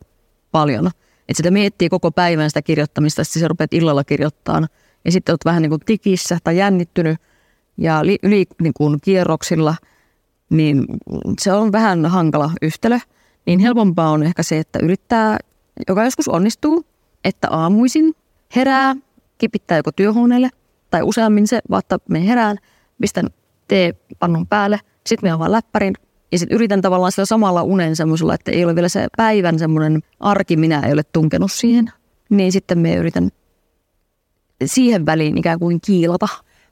[0.53, 0.91] paljon.
[1.29, 4.69] Että sitä miettii koko päivän sitä kirjoittamista, sitten sä rupeat illalla kirjoittamaan.
[5.05, 7.19] Ja sitten olet vähän niin kuin tikissä tai jännittynyt
[7.77, 9.75] ja yli niin kuin kierroksilla–
[10.51, 10.85] niin
[11.41, 12.99] se on vähän hankala yhtälö.
[13.47, 15.39] Niin helpompaa on ehkä se, että yrittää,
[15.89, 16.87] joka joskus onnistuu,
[17.25, 18.15] että aamuisin
[18.57, 18.97] herää,
[19.39, 20.51] kipittää joko työhuoneelle
[20.91, 22.59] tai useammin se, vaatta me herään,
[23.01, 23.29] pistän
[24.19, 25.95] pannun päälle, sitten me avaan läppärin
[26.33, 30.01] ja sitten yritän tavallaan sillä samalla unen semmoisella, että ei ole vielä se päivän semmoinen
[30.21, 31.93] arki, minä ei ole tunkenut siihen.
[32.31, 33.31] Niin sitten me yritän
[34.65, 36.29] siihen väliin ikään kuin kiilata.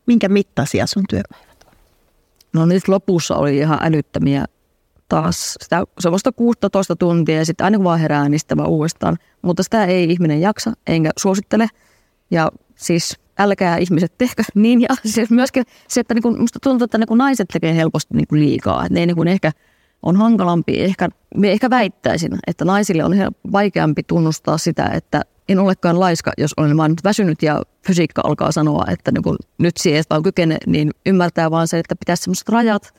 [0.06, 1.54] Minkä mittaisia sun työpäivät
[2.54, 4.44] No nyt lopussa oli ihan älyttömiä
[5.08, 9.16] taas sitä semmoista 16 tuntia ja sitten aina kun vaan herää, niin sitä vaan uudestaan.
[9.42, 11.68] Mutta sitä ei ihminen jaksa, enkä suosittele.
[12.30, 14.80] Ja siis älkää ihmiset tehkö niin.
[14.80, 18.84] Ja siis myöskin se, että niinku, musta tuntuu, että niinku naiset tekee helposti niinku liikaa.
[18.84, 19.52] Että ne niinku ehkä
[20.02, 21.08] on hankalampi, ehkä,
[21.44, 23.12] ehkä väittäisin, että naisille on
[23.52, 28.52] vaikeampi tunnustaa sitä, että en olekaan laiska, jos olen vaan nyt väsynyt ja fysiikka alkaa
[28.52, 32.48] sanoa, että niin kun nyt siihen vaan kykene, niin ymmärtää vaan se, että pitäisi sellaiset
[32.48, 32.94] rajat,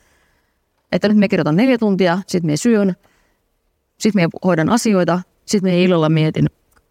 [0.92, 2.94] että nyt me kirjoitan neljä tuntia, sitten me syön,
[3.98, 6.46] sitten me hoidan asioita, sitten me illalla mietin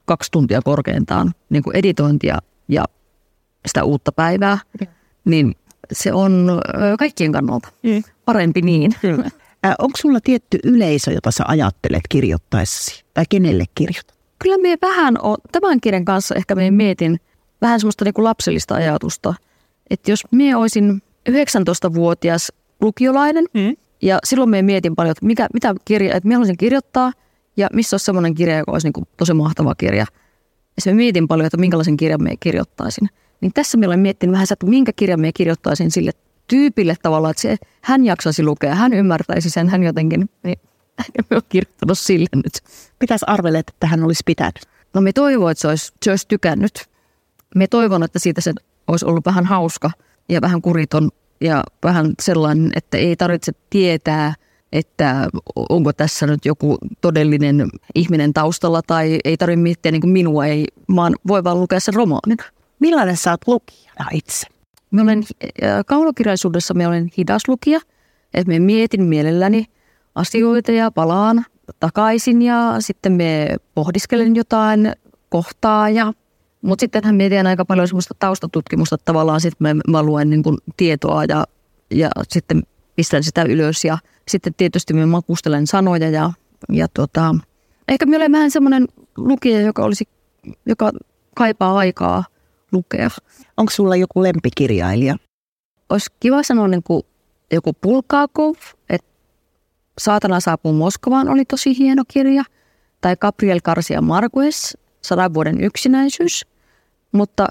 [0.05, 2.86] kaksi tuntia korkeintaan niin kuin editointia ja
[3.65, 4.58] sitä uutta päivää,
[5.25, 5.56] niin
[5.91, 6.62] se on
[6.99, 8.04] kaikkien kannalta mm.
[8.25, 8.95] parempi niin.
[9.65, 13.04] Äh, onko sulla tietty yleisö, jota sä ajattelet kirjoittaessasi?
[13.13, 14.15] Tai kenelle kirjoitat?
[14.39, 17.19] Kyllä me vähän on, tämän kirjan kanssa ehkä me mietin
[17.62, 19.34] vähän semmoista niin kuin lapsellista ajatusta.
[19.89, 22.51] Että jos me olisin 19-vuotias
[22.82, 23.75] lukiolainen, mm.
[24.01, 27.12] ja silloin me mietin paljon, että mikä, mitä kirja, että haluaisin kirjoittaa,
[27.58, 30.06] ja missä olisi semmoinen kirja, joka olisi niin kuin tosi mahtava kirja.
[30.86, 33.10] Ja me mietin paljon, että minkälaisen kirjan me kirjoittaisin.
[33.45, 36.12] Niin tässä me olen miettinyt vähän, että minkä kirjan me kirjoittaisin sille
[36.47, 40.60] tyypille tavallaan, että se, hän jaksaisi lukea, hän ymmärtäisi sen, hän jotenkin, niin
[41.19, 42.53] en ole kirjoittanut sille nyt.
[42.99, 44.65] Mitäs arvelet, että hän olisi pitänyt?
[44.93, 46.86] No me toivon, että se olisi, se olisi tykännyt.
[47.55, 48.53] Me toivon, että siitä se
[48.88, 49.91] olisi ollut vähän hauska
[50.29, 51.10] ja vähän kuriton
[51.41, 54.34] ja vähän sellainen, että ei tarvitse tietää,
[54.71, 55.27] että
[55.69, 60.65] onko tässä nyt joku todellinen ihminen taustalla tai ei tarvitse miettiä niin kuin minua, ei,
[60.95, 62.38] vaan voi vaan lukea sen romaanin.
[62.79, 64.47] Millainen sä oot lukijana itse?
[64.91, 65.23] Me olen,
[65.63, 67.79] äh, kaulokirjallisuudessa me olen hidas lukija,
[68.33, 69.65] että me mietin mielelläni
[70.15, 71.45] asioita ja palaan
[71.79, 74.93] takaisin ja sitten me pohdiskelen jotain
[75.29, 76.13] kohtaa ja
[76.61, 81.25] mutta sittenhän mietin aika paljon semmoista taustatutkimusta tavallaan, sitten mä, mä luen niin kuin tietoa
[81.25, 81.45] ja,
[81.91, 82.63] ja sitten
[82.95, 86.31] pistän sitä ylös ja sitten tietysti mä makustelen sanoja ja,
[86.71, 87.35] ja tota,
[87.88, 90.07] ehkä mä olen vähän semmoinen lukija, joka olisi,
[90.65, 90.91] joka
[91.35, 92.23] kaipaa aikaa
[92.75, 93.09] lukea.
[93.57, 95.15] Onko sulla joku lempikirjailija?
[95.89, 97.03] Olisi kiva sanoa niin kuin
[97.51, 98.55] joku Pulkakov,
[98.89, 99.07] että
[99.97, 102.43] Saatana saapuu Moskovaan oli tosi hieno kirja.
[103.01, 106.45] Tai Gabriel Garcia Marquez, Sadan vuoden yksinäisyys.
[107.11, 107.47] Mutta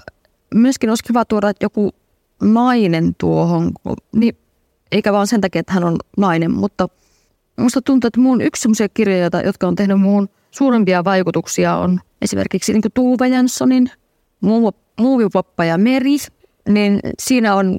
[0.55, 1.91] myöskin olisi kiva tuoda joku
[2.41, 3.71] nainen tuohon,
[4.15, 4.37] niin,
[4.91, 6.87] eikä vaan sen takia, että hän on nainen, mutta
[7.57, 12.73] minusta tuntuu, että mun yksi sellaisia kirjoja, jotka on tehnyt muun suurimpia vaikutuksia, on esimerkiksi
[12.73, 13.91] niin Tuve Janssonin
[14.99, 16.17] Muovipoppa ja Meri,
[16.69, 17.77] niin siinä on,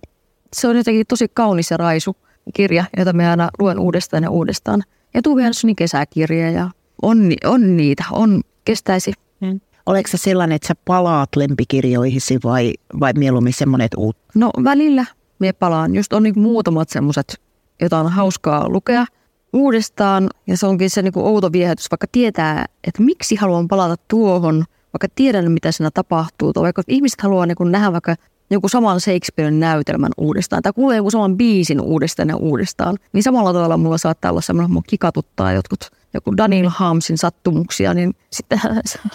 [0.52, 2.16] se on jotenkin tosi kaunis ja raisu
[2.54, 4.82] kirja, jota me aina luen uudestaan ja uudestaan.
[5.14, 6.70] Ja Tuve Janssonin kesäkirja ja
[7.02, 9.12] on, on niitä, on, kestäisi.
[9.46, 9.60] Hmm.
[9.86, 14.16] Oletko se sellainen, että sä palaat lempikirjoihisi vai, vai mieluummin semmoinen, uut?
[14.34, 15.04] No välillä
[15.38, 15.94] me palaan.
[15.94, 17.40] Just on niin muutamat semmoiset,
[17.80, 19.06] joita on hauskaa lukea
[19.52, 20.28] uudestaan.
[20.46, 24.64] Ja se onkin se niin outo viehätys, vaikka tietää, että miksi haluan palata tuohon–
[25.02, 28.16] vaikka tiedän, mitä siinä tapahtuu, tai vaikka ihmiset haluaa niin nähdä vaikka
[28.50, 33.52] joku saman Shakespearen näytelmän uudestaan, tai kuulee joku saman biisin uudestaan ja uudestaan, niin samalla
[33.52, 38.60] tavalla mulla saattaa olla semmoinen, että kikatuttaa jotkut, joku Daniel Hamsin sattumuksia, niin sitten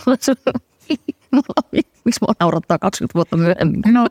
[2.06, 3.82] miksi mua naurattaa 20 vuotta myöhemmin?
[3.92, 4.08] No,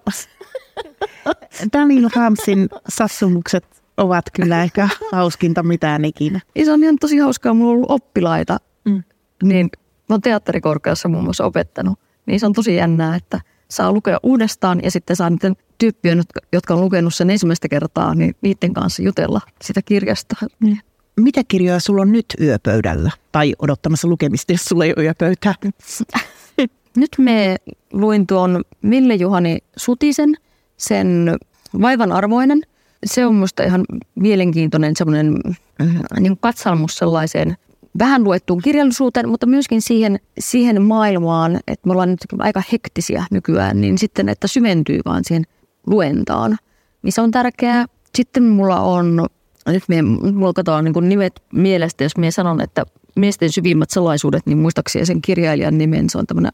[1.72, 6.40] Daniel Hamsin sattumukset ovat kyllä ehkä hauskinta mitään ikinä.
[6.64, 9.02] Se on ihan tosi hauskaa, mulla on ollut oppilaita, mm.
[9.42, 9.70] niin
[10.10, 14.80] mä oon teatterikorkeassa muun muassa opettanut, niin se on tosi jännää, että saa lukea uudestaan
[14.82, 19.40] ja sitten saa niiden tyyppien, jotka on lukenut sen ensimmäistä kertaa, niin niiden kanssa jutella
[19.62, 20.36] sitä kirjasta.
[20.60, 20.80] Niin.
[21.16, 25.54] Mitä kirjoja sulla on nyt yöpöydällä tai odottamassa lukemista, jos sulla ei ole yöpöytää?
[26.96, 27.56] nyt me
[27.92, 30.36] luin tuon Ville Juhani Sutisen,
[30.76, 31.36] sen
[31.80, 32.62] Vaivan arvoinen.
[33.06, 35.34] Se on minusta ihan mielenkiintoinen semmoinen
[36.20, 37.56] niin katsalmus sellaiseen
[37.98, 43.80] vähän luettuun kirjallisuuteen, mutta myöskin siihen, siihen maailmaan, että me ollaan nyt aika hektisiä nykyään,
[43.80, 45.44] niin sitten, että syventyy vaan siihen
[45.86, 46.58] luentaan.
[47.08, 47.86] Se on tärkeää.
[48.14, 49.26] Sitten mulla on,
[49.66, 54.58] nyt me, mulla katsotaan niin nimet mielestä, jos minä sanon, että miesten syvimmät salaisuudet, niin
[54.58, 56.52] muistaakseni sen kirjailijan nimen, se on tämmöinen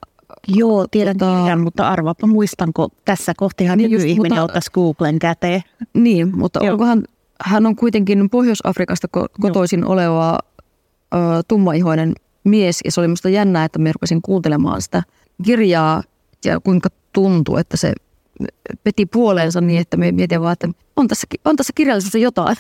[0.49, 5.62] Joo, tiedän tota, kirjan, mutta arvaapa muistanko tässä kohtihan niin ihminen ottaisi Googlen käteen.
[5.94, 7.03] Niin, mutta onkohan,
[7.40, 9.09] hän on kuitenkin Pohjois-Afrikasta
[9.40, 9.92] kotoisin Joo.
[9.92, 10.38] oleva
[11.14, 12.12] ö, tummaihoinen
[12.45, 15.03] mies ja se oli musta jännää, että mä rupesin kuuntelemaan sitä
[15.45, 16.03] kirjaa
[16.45, 17.92] ja kuinka tuntuu, että se
[18.85, 22.57] peti puoleensa niin, että me mietin vaan, että on tässä, on tässä kirjallisuudessa jotain.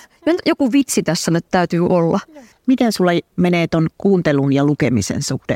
[0.46, 2.20] Joku vitsi tässä nyt täytyy olla.
[2.66, 5.54] Miten sulla menee ton kuuntelun ja lukemisen suhde?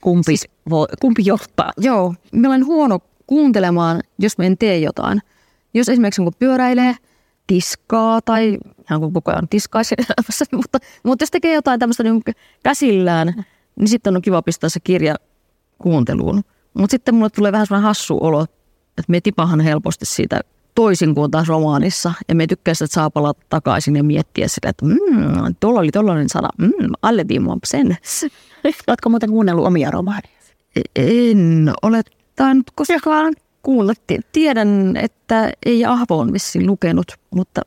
[0.00, 1.72] Kumpi, siis, voi, kumpi johtaa?
[1.76, 5.22] Joo, mä olen huono kuuntelemaan, jos mä en tee jotain.
[5.74, 6.94] Jos esimerkiksi kun pyöräilee,
[7.46, 8.58] tiskaa tai
[8.90, 12.22] ihan kuin koko ajan tiskaisi elämässä, mutta, mutta jos tekee jotain tämmöistä niin
[12.62, 13.44] käsillään,
[13.76, 15.14] niin sitten on kiva pistää se kirja
[15.78, 16.44] kuunteluun.
[16.74, 18.42] Mutta sitten mulle tulee vähän sellainen hassu olo,
[18.98, 20.40] että me tipahan helposti siitä
[20.74, 22.12] toisin kuin taas romaanissa.
[22.28, 26.28] Ja me tykkäisi, että saa palata takaisin ja miettiä sitä, että mm, tuolla oli tollainen
[26.28, 26.70] sana, mm,
[27.02, 27.96] alleviimaan sen.
[28.88, 30.36] Oletko muuten kuunnellut omia romaaneja?
[30.96, 32.02] En ole
[32.36, 33.34] tainnut koskaan
[33.66, 33.92] kuulla.
[34.32, 37.62] Tiedän, että ei Ahvo on vissiin lukenut, mutta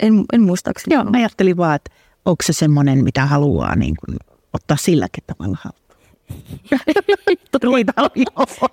[0.00, 0.94] en, en muistaakseni.
[0.94, 1.90] Joo, mä ajattelin vaan, että
[2.24, 4.16] onko se semmoinen, mitä haluaa niin kuin,
[4.52, 6.00] ottaa silläkin tavalla haltuun.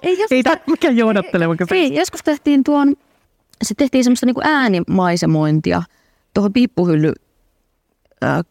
[0.01, 1.45] ei, jos, ei tämä mikään johdattele.
[1.71, 2.95] Ei, joskus tehtiin tuon,
[3.63, 5.83] se tehtiin semmoista niin kuin äänimaisemointia
[6.33, 7.13] tuohon piippuhylly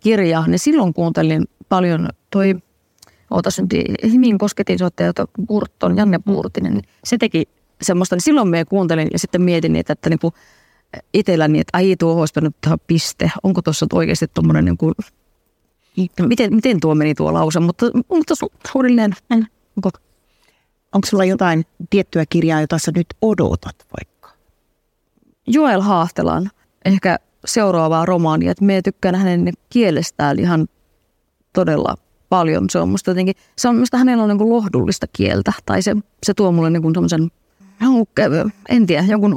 [0.01, 2.55] kirjaan, niin silloin kuuntelin paljon toi,
[3.31, 3.71] ootas nyt,
[4.13, 5.13] Himin kosketin soittaja
[5.97, 7.49] Janne Puurtinen, niin se teki
[7.83, 10.35] semmoista, niin silloin me kuuntelin ja sitten mietin niitä, että niin kuin
[11.15, 14.95] itselläni, että ai tuo olisi tähän piste, onko tuossa oikeasti tuommoinen niin kuin,
[16.27, 19.13] miten, miten tuo meni tuo lause, mutta, mutta su, suunnilleen.
[19.77, 19.91] Onko?
[20.93, 24.31] onko sulla jotain tiettyä kirjaa, jota sä nyt odotat vaikka?
[25.47, 26.51] Joel Haahtelan
[26.85, 30.69] ehkä seuraavaa romaania, että me tykkään hänen kielestään ihan
[31.53, 31.95] todella
[32.29, 32.71] paljon.
[32.71, 36.35] Se on musta jotenkin, se on musta hänellä on niin lohdullista kieltä, tai se, se
[36.35, 37.31] tuo mulle niin semmoisen
[38.69, 39.35] en tiedä, jonkun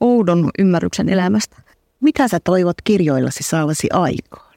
[0.00, 1.56] oudon ymmärryksen elämästä.
[2.00, 4.52] Mitä sä toivot kirjoillasi saavasi aikaan?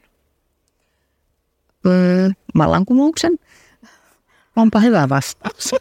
[1.83, 3.39] Mm, vallankumouksen.
[4.55, 5.75] Onpa hyvä vastaus.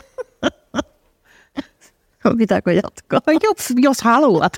[2.38, 3.20] Pitääkö jatkaa?
[3.42, 4.52] Jos, jos haluat.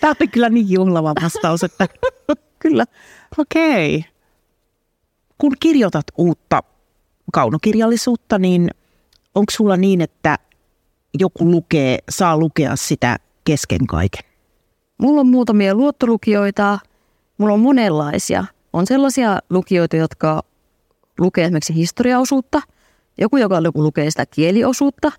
[0.00, 1.86] Tämä on kyllä niin juhlava vastaus, että
[2.58, 2.84] kyllä.
[3.38, 3.96] Okei.
[3.96, 4.10] Okay.
[5.38, 6.62] Kun kirjoitat uutta
[7.32, 8.70] kaunokirjallisuutta, niin
[9.34, 10.38] onko sulla niin, että
[11.18, 14.22] joku lukee, saa lukea sitä kesken kaiken?
[14.98, 16.78] Mulla on muutamia luottolukijoita,
[17.38, 18.44] mulla on monenlaisia.
[18.72, 20.42] On sellaisia lukijoita, jotka
[21.18, 22.62] lukee esimerkiksi historiaosuutta,
[23.18, 25.12] joku, joka lukee sitä kieliosuutta.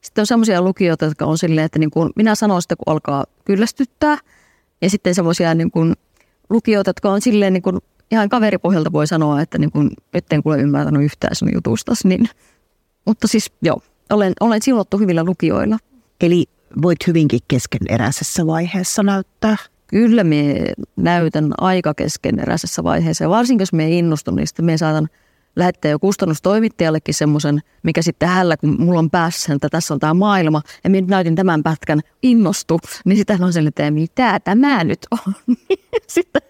[0.00, 3.24] Sitten on sellaisia lukijoita, jotka on silleen, että niin kuin minä sanon sitä, kun alkaa
[3.44, 4.18] kyllästyttää.
[4.82, 5.94] Ja sitten sellaisia niin kuin
[6.50, 7.78] lukijoita, jotka on silleen niin kuin
[8.10, 12.04] ihan kaveripohjalta voi sanoa, että niin kuin, nyt en kuule ymmärtänyt yhtään sun jutustas.
[12.04, 12.28] Niin.
[13.04, 13.80] Mutta siis joo,
[14.14, 15.78] olen, olen silottu hyvillä lukijoilla.
[16.20, 16.46] Eli
[16.82, 19.56] voit hyvinkin keskeneräisessä vaiheessa näyttää?
[19.86, 20.64] Kyllä me
[20.96, 23.24] näytän aika keskeneräisessä vaiheessa.
[23.24, 25.08] Ja varsinkin jos me innostun, niin sitten me saatan
[25.56, 30.14] lähettää jo kustannustoimittajallekin semmoisen, mikä sitten hällä, kun mulla on päässä, että tässä on tämä
[30.14, 34.84] maailma, ja minä näytin tämän pätkän, innostu, niin sitten hän on sen, että mitä tämä
[34.84, 35.34] nyt on.
[36.08, 36.42] sitten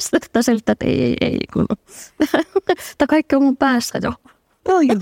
[0.00, 1.66] sitä selittää, että ei, ei, ei, kun
[2.98, 4.12] tämä kaikki on mun päässä jo.
[4.68, 5.00] Joo, joo.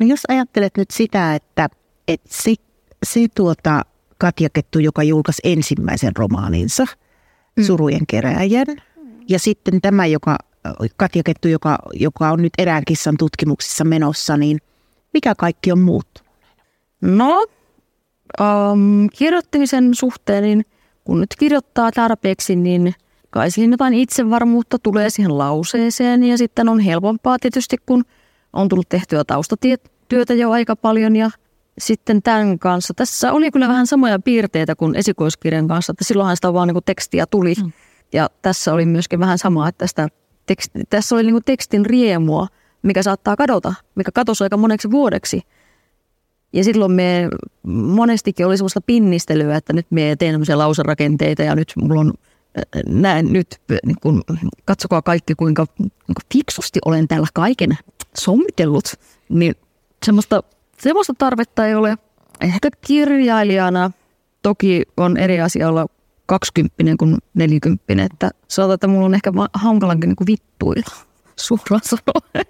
[0.00, 1.68] No jos ajattelet nyt sitä, että,
[2.08, 2.54] että se,
[3.06, 3.82] se tuota
[4.18, 6.84] Katja Kettu, joka julkaisi ensimmäisen romaaninsa,
[7.56, 7.64] mm.
[7.64, 8.66] Surujen keräjän,
[9.28, 10.38] ja sitten tämä, joka,
[10.96, 14.58] Katja Kettu, joka, joka on nyt erään kissan tutkimuksissa menossa, niin
[15.14, 16.32] mikä kaikki on muuttunut?
[17.00, 17.46] No,
[18.40, 20.64] um, kirjoittamisen suhteen, niin
[21.04, 22.94] kun nyt kirjoittaa tarpeeksi, niin
[23.30, 28.04] kai siinä jotain itsevarmuutta tulee siihen lauseeseen ja sitten on helpompaa tietysti, kun–
[28.52, 31.30] on tullut tehtyä taustatyötä jo aika paljon ja
[31.78, 32.94] sitten tämän kanssa.
[32.94, 37.26] Tässä oli kyllä vähän samoja piirteitä kuin esikoiskirjan kanssa, että silloinhan sitä vaan niin tekstiä
[37.26, 37.54] tuli.
[37.62, 37.72] Mm.
[38.12, 40.08] Ja tässä oli myöskin vähän sama, että tästä
[40.46, 42.46] teksti, tässä oli niin tekstin riemua,
[42.82, 45.42] mikä saattaa kadota, mikä katosi aika moneksi vuodeksi.
[46.52, 47.28] Ja silloin me
[47.72, 52.12] monestikin oli sellaista pinnistelyä, että nyt me teen tämmöisiä lauserakenteita ja nyt mulla on
[52.86, 54.22] näen nyt, niin kun,
[54.64, 57.78] katsokaa kaikki kuinka, kuinka fiksusti olen täällä kaiken
[58.18, 58.84] sommitellut,
[59.28, 59.54] niin
[60.06, 60.42] semmoista,
[60.78, 61.98] semmoista tarvetta ei ole.
[62.40, 63.90] Ehkä kirjailijana
[64.42, 65.86] toki on eri asia olla
[66.26, 70.96] 20 kuin 40, että sanotaan, että mulla on ehkä hankalankin niin vittuilla
[71.36, 72.46] suoraan sanoen.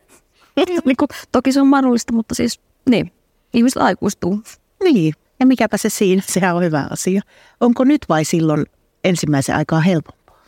[0.85, 3.13] niin kuin, toki se on mahdollista, mutta siis niin,
[3.55, 4.43] ihmiset aikuistuu.
[4.85, 7.23] Niin, ja mikäpä se siinä, sehän on hyvä asia.
[7.61, 8.67] Onko nyt vai silloin
[9.05, 10.45] ensimmäisen aikaa helpompaa?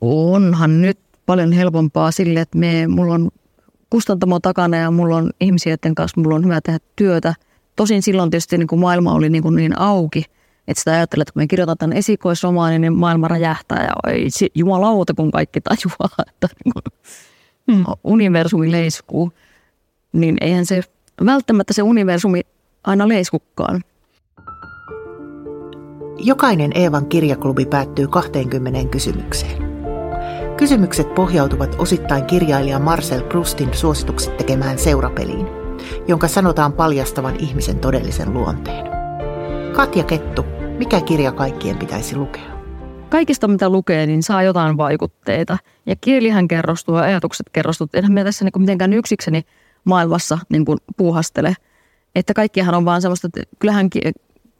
[0.00, 3.30] Onhan nyt paljon helpompaa sille, että me, mulla on
[3.92, 7.34] kustantamo takana ja mulla on ihmisiä, joiden kanssa mulla on hyvä tehdä työtä.
[7.76, 10.24] Tosin silloin tietysti niin kuin maailma oli niin, kuin niin auki,
[10.68, 15.14] että sitä ajattelee, että kun me kirjoitan tämän esikoisromaanin, niin maailma räjähtää ja oi, jumalauta,
[15.14, 16.82] kun kaikki tajuaa, että niin kuin,
[17.72, 17.84] hmm.
[18.04, 19.32] universumi leiskuu.
[20.12, 20.82] Niin eihän se
[21.26, 22.40] välttämättä se universumi
[22.84, 23.80] aina leiskukkaan.
[26.18, 29.71] Jokainen Eevan kirjaklubi päättyy 20 kysymykseen.
[30.62, 35.46] Kysymykset pohjautuvat osittain kirjailija Marcel Proustin suositukset tekemään seurapeliin,
[36.08, 38.86] jonka sanotaan paljastavan ihmisen todellisen luonteen.
[39.72, 40.44] Katja Kettu,
[40.78, 42.42] mikä kirja kaikkien pitäisi lukea?
[43.08, 45.58] kaikista mitä lukee, niin saa jotain vaikutteita.
[45.86, 47.88] Ja kielihän kerrostuu ja ajatukset kerrostuu.
[47.94, 49.42] Enhän minä tässä niin kuin mitenkään yksikseni
[49.84, 51.56] maailmassa niin kuin puuhastele.
[52.14, 53.90] Että kaikkihan on vaan semmoista, että kyllähän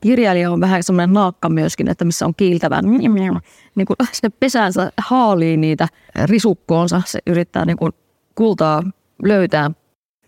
[0.02, 5.56] kirjailija on vähän semmoinen naakka myöskin, että missä on kiiltävä, niin kuin se pesäänsä haalii
[5.56, 5.88] niitä
[6.24, 7.92] risukkoonsa, se yrittää niin kuin
[8.34, 8.82] kultaa
[9.22, 9.70] löytää.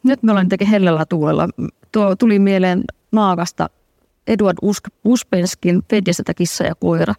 [0.02, 1.48] Nyt me ollaan tekemään hellellä tuulella.
[1.92, 3.70] Tuo tuli mieleen naakasta
[4.26, 4.58] Edward
[5.04, 7.14] Uspenskin Fedjestä kissa ja koira.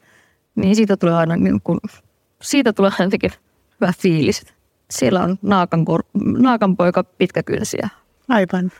[0.55, 1.79] Niin siitä tulee aina niin kuin,
[2.41, 3.31] siitä tulee jotenkin
[3.81, 4.45] hyvä fiilis.
[4.91, 6.03] Siellä on naakan, kor,
[6.37, 7.89] naakan poika pitkäkynsiä.
[8.29, 8.71] Aivan.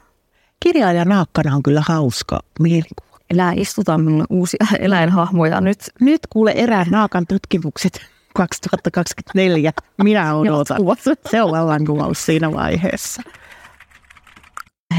[0.60, 3.05] Kirjailija naakkana on kyllä hauska mielikuva.
[3.30, 5.80] Elää istutaan minulle uusia eläinhahmoja nyt.
[6.02, 8.02] Nyt kuule erään naakan tutkimukset
[8.36, 9.72] 2024.
[10.04, 10.78] Minä odotan.
[11.32, 13.22] Se on vallankumous siinä vaiheessa.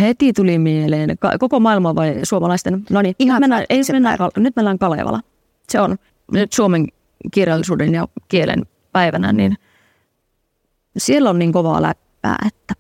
[0.01, 2.85] Heti tuli mieleen, koko maailma vai suomalaisten?
[2.91, 5.21] No niin, Ihan mennään, ei, mennään, nyt mennään Kalevala.
[5.69, 5.97] Se on
[6.33, 6.87] nyt Suomen
[7.31, 9.57] kirjallisuuden ja kielen päivänä, niin
[10.99, 12.75] siellä on niin kovaa läppää, että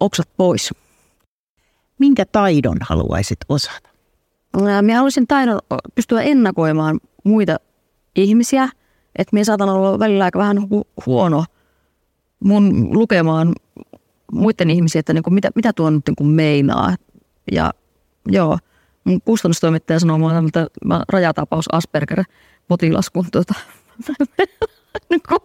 [0.00, 0.74] oksat pois.
[1.98, 3.88] Minkä taidon haluaisit osata?
[4.56, 5.58] Minä haluaisin taidon
[5.94, 7.56] pystyä ennakoimaan muita
[8.16, 8.68] ihmisiä,
[9.16, 11.44] että minä saatan olla välillä aika vähän hu- huono
[12.40, 13.52] mun lukemaan
[14.32, 16.96] muiden ihmisiä, että niin kuin mitä, mitä tuo nyt niin kuin meinaa.
[17.52, 17.70] Ja
[18.26, 18.58] joo,
[19.04, 22.24] mun kustannustoimittaja sanoo mulle, että mä rajatapaus Asperger
[22.68, 23.54] potilas, kun tuota,
[25.10, 25.40] niin kuin,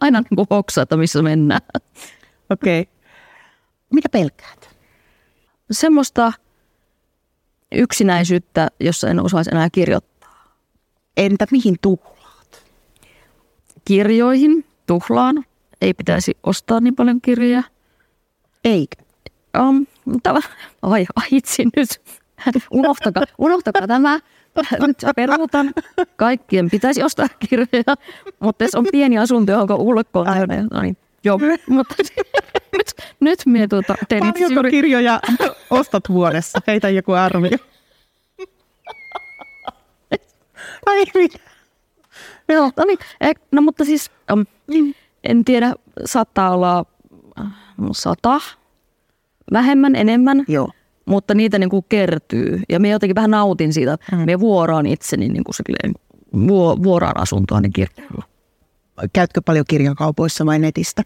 [0.00, 1.60] aina niin kuin hoksaa, että missä mennään.
[2.50, 2.80] Okei.
[2.80, 2.92] Okay.
[3.94, 4.76] Mitä pelkäät?
[5.70, 6.32] Semmoista
[7.72, 10.54] yksinäisyyttä, jossa en osaisi enää kirjoittaa.
[11.16, 12.64] Entä mihin tuhlaat?
[13.84, 15.44] Kirjoihin tuhlaan.
[15.80, 17.62] Ei pitäisi ostaa niin paljon kirjoja.
[18.64, 19.02] Eikö?
[19.58, 20.34] Um, mutta,
[20.82, 21.88] ai, ai itse nyt.
[22.70, 24.20] Unohtakaa, unohtakaa tämä.
[24.86, 25.72] Nyt peruutan.
[26.16, 27.94] Kaikkien pitäisi ostaa kirjoja,
[28.40, 30.26] mutta jos on pieni asunto, johon ulkoon
[30.70, 31.94] no niin, joo, mutta
[32.76, 34.70] nyt, nyt minä tuota, tein Paljonko juuri...
[34.70, 35.20] kirjoja
[35.70, 36.58] ostat vuodessa?
[36.66, 37.58] Heitä joku arvio.
[40.86, 41.38] Ai mitä?
[42.48, 42.98] Joo, no niin.
[43.52, 44.46] No mutta siis, um,
[45.24, 46.84] en tiedä, saattaa olla
[47.40, 47.46] äh,
[47.92, 48.40] sata,
[49.52, 50.44] vähemmän, enemmän.
[50.48, 50.70] Joo
[51.10, 52.60] mutta niitä niin kuin kertyy.
[52.68, 54.18] Ja me jotenkin vähän nautin siitä, mm.
[54.18, 55.94] me vuoraan itseni niin kuin silleen,
[56.48, 58.24] vuo, vuoraan asuntoa niin kirjoilla.
[59.12, 61.02] Käytkö paljon kirjakaupoissa vai netistä?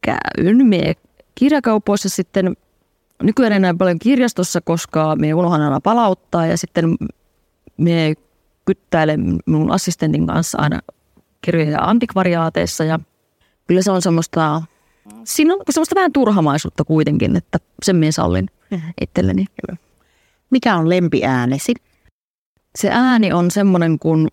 [0.00, 0.66] Käyn.
[0.66, 0.94] Me
[1.34, 2.56] kirjakaupoissa sitten,
[3.22, 6.96] nykyään enää paljon kirjastossa, koska me unohan aina palauttaa ja sitten
[7.76, 8.14] me
[8.64, 10.80] kyttäilen mun assistentin kanssa aina
[11.40, 12.98] kirjoja antikvariaateissa ja
[13.66, 14.62] kyllä se on semmoista,
[15.24, 18.50] siinä on semmoista vähän turhamaisuutta kuitenkin, että sen minä sallin
[19.00, 19.44] itselleni.
[20.50, 21.74] Mikä on lempiäänesi?
[22.78, 24.28] Se ääni on semmoinen kuin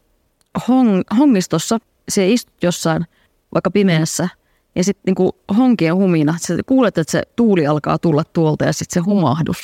[0.67, 1.79] hong, hongistossa.
[2.09, 3.05] Se istut jossain
[3.53, 4.29] vaikka pimeässä
[4.75, 6.35] ja sitten niinku honkien humina.
[6.41, 9.63] Sä kuulet, että se tuuli alkaa tulla tuolta ja sitten se humahdus.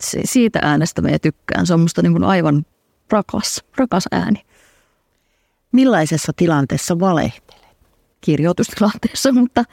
[0.00, 1.66] Se, siitä äänestä me tykkään.
[1.66, 2.66] Se on musta niinku aivan
[3.10, 4.44] rakas, rakas ääni.
[5.72, 7.68] Millaisessa tilanteessa valehtelet?
[8.20, 9.64] Kirjoitustilanteessa, mutta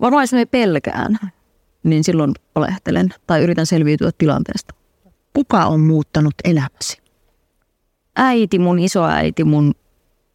[0.00, 1.18] varmaan jos me pelkään,
[1.82, 4.74] niin silloin valehtelen tai yritän selviytyä tilanteesta.
[5.34, 7.02] Kuka on muuttanut elämäsi?
[8.16, 9.74] Äiti, mun isoäiti, mun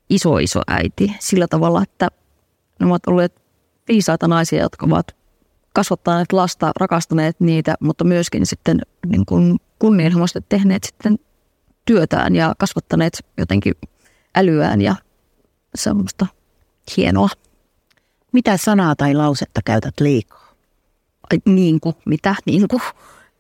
[0.10, 2.08] iso iso äiti sillä tavalla, että
[2.80, 3.42] ne ovat olleet
[3.88, 5.16] viisaita naisia, jotka ovat
[5.74, 11.20] kasvattaneet lasta, rakastaneet niitä, mutta myöskin sitten niin kuin kunnianhimoisesti tehneet sitten
[11.86, 13.74] työtään ja kasvattaneet jotenkin
[14.36, 14.96] älyään ja
[15.76, 16.26] semmoista
[16.98, 17.30] hienoa.
[18.32, 20.50] Mitä sanaa tai lausetta käytät liikaa?
[21.46, 22.82] niin kuin, mitä, niin kuin,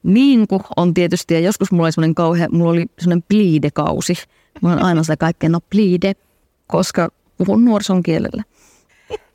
[0.03, 4.13] niin kuin on tietysti, ja joskus mulla oli semmoinen kauhea, mulla oli semmoinen pliide-kausi.
[4.61, 6.15] Mulla on aina se kaikkein, no pliide,
[6.71, 8.43] koska puhun nuorison kielellä.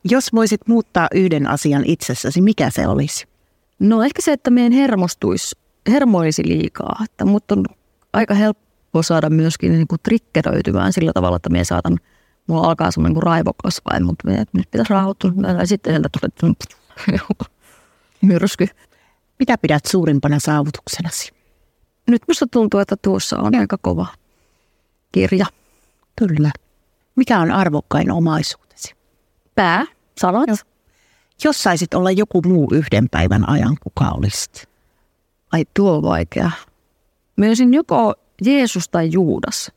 [0.04, 3.26] Jos voisit muuttaa yhden asian itsessäsi, mikä se olisi?
[3.78, 5.56] No ehkä se, että meidän hermostuisi,
[5.88, 7.04] hermoisi liikaa.
[7.04, 7.64] Että mut on
[8.12, 11.98] aika helppo saada myöskin niin kuin triggeröitymään sillä tavalla, että me saatan,
[12.46, 15.30] mulla alkaa semmoinen kuin raivo kasvaa, mutta nyt pitäisi rauhoittua.
[15.64, 16.54] Sitten sieltä tulee
[18.22, 18.66] myrsky.
[19.38, 21.32] Mitä pidät suurimpana saavutuksenasi?
[22.06, 24.06] Nyt minusta tuntuu, että tuossa on aika kova
[25.12, 25.46] kirja.
[26.16, 26.50] Kyllä.
[27.16, 28.94] Mikä on arvokkain omaisuutesi?
[29.54, 29.86] Pää,
[30.20, 30.48] sanat.
[30.48, 30.56] Joo.
[31.44, 34.68] Jos saisit olla joku muu yhden päivän ajan, kuka olisit?
[35.52, 36.50] Ai tuo on vaikea.
[37.36, 39.72] Myösin joko Jeesus tai Juudas.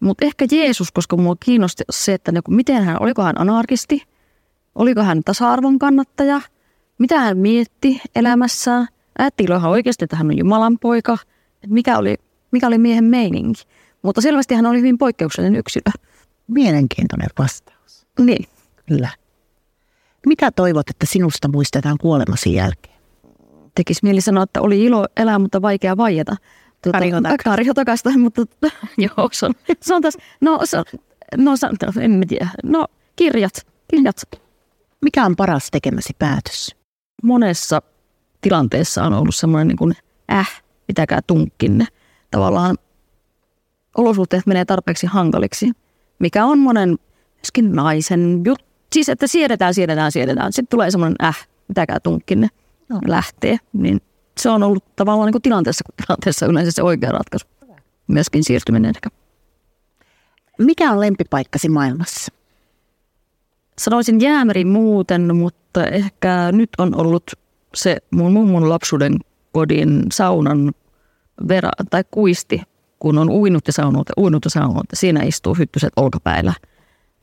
[0.00, 4.02] Mutta ehkä Jeesus, koska mua kiinnosti se, että niinku, miten hän, oliko hän anarkisti,
[4.74, 6.40] oliko hän tasa-arvon kannattaja–
[6.98, 8.88] mitä hän mietti elämässään.
[9.18, 11.18] Ajatteliko hän oikeasti, että hän on Jumalan poika,
[11.66, 12.16] mikä oli,
[12.50, 13.62] mikä oli miehen meininki.
[14.02, 15.92] Mutta selvästi hän oli hyvin poikkeuksellinen yksilö.
[16.48, 18.06] Mielenkiintoinen vastaus.
[18.18, 18.48] Niin.
[18.86, 19.08] Kyllä.
[20.26, 22.94] Mitä toivot, että sinusta muistetaan kuolemasi jälkeen?
[23.74, 26.36] Tekisi mieli sanoa, että oli ilo elää, mutta vaikea vaieta.
[26.82, 26.98] Tuota.
[27.44, 28.42] Kari Hotakasta, mutta
[28.98, 30.84] joo, se on, se on tässä, no, se, on-
[31.36, 32.48] no, se, no en tiedä.
[32.62, 32.86] No,
[33.16, 34.16] kirjat, kirjat.
[35.02, 36.76] Mikä on paras tekemäsi päätös?
[37.24, 37.82] monessa
[38.40, 39.94] tilanteessa on ollut semmoinen niin kuin,
[40.32, 41.86] äh, pitäkää tunkkinne.
[42.30, 42.78] Tavallaan
[43.96, 45.72] olosuhteet menee tarpeeksi hankaliksi,
[46.18, 46.98] mikä on monen
[47.36, 48.64] myöskin naisen juttu.
[48.92, 50.52] Siis, että siedetään, siedetään, siedetään.
[50.52, 52.48] Sitten tulee semmoinen äh, pitäkää tunkkinne,
[52.90, 53.00] Joo.
[53.06, 53.56] lähtee.
[53.72, 54.00] Niin
[54.40, 57.46] se on ollut tavallaan niin kuin tilanteessa kuin tilanteessa yleensä se oikea ratkaisu.
[58.06, 59.10] Myöskin siirtyminen ehkä.
[60.58, 62.32] Mikä on lempipaikkasi maailmassa?
[63.78, 67.30] Sanoisin jäämeri muuten, mutta ehkä nyt on ollut
[67.74, 69.18] se mun mummon lapsuuden
[69.52, 70.72] kodin saunan
[71.48, 72.62] vera, tai kuisti,
[72.98, 74.84] kun on uinut ja saunut ja uinut ja saunut.
[74.90, 76.52] Ja siinä istuu hyttyset olkapäillä.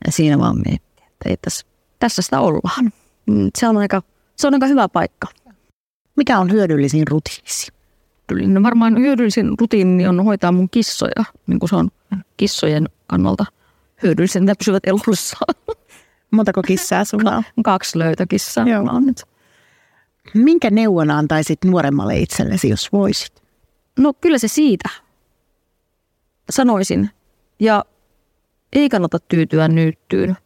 [0.06, 1.66] Ja siinä vaan miettii, että ei tässä,
[1.98, 2.92] tässä sitä ollaan.
[3.26, 4.02] Mm, Se on aika,
[4.36, 5.26] se on aika hyvä paikka.
[6.16, 7.72] Mikä on hyödyllisin rutiinisi?
[8.46, 11.88] No varmaan hyödyllisin rutiini on hoitaa mun kissoja, niin kuin se on
[12.36, 13.44] kissojen kannalta
[14.02, 15.36] hyödyllisin, että pysyvät elossa.
[16.30, 17.42] Montako kissaa sulla on?
[17.64, 18.84] Kaksi löytökissaa Joo.
[18.90, 19.22] on nyt.
[20.34, 23.42] Minkä neuvon antaisit nuoremmalle itsellesi, jos voisit?
[23.98, 24.88] No kyllä se siitä,
[26.50, 27.10] sanoisin.
[27.60, 27.84] Ja
[28.72, 30.36] ei kannata tyytyä nyyttyyn,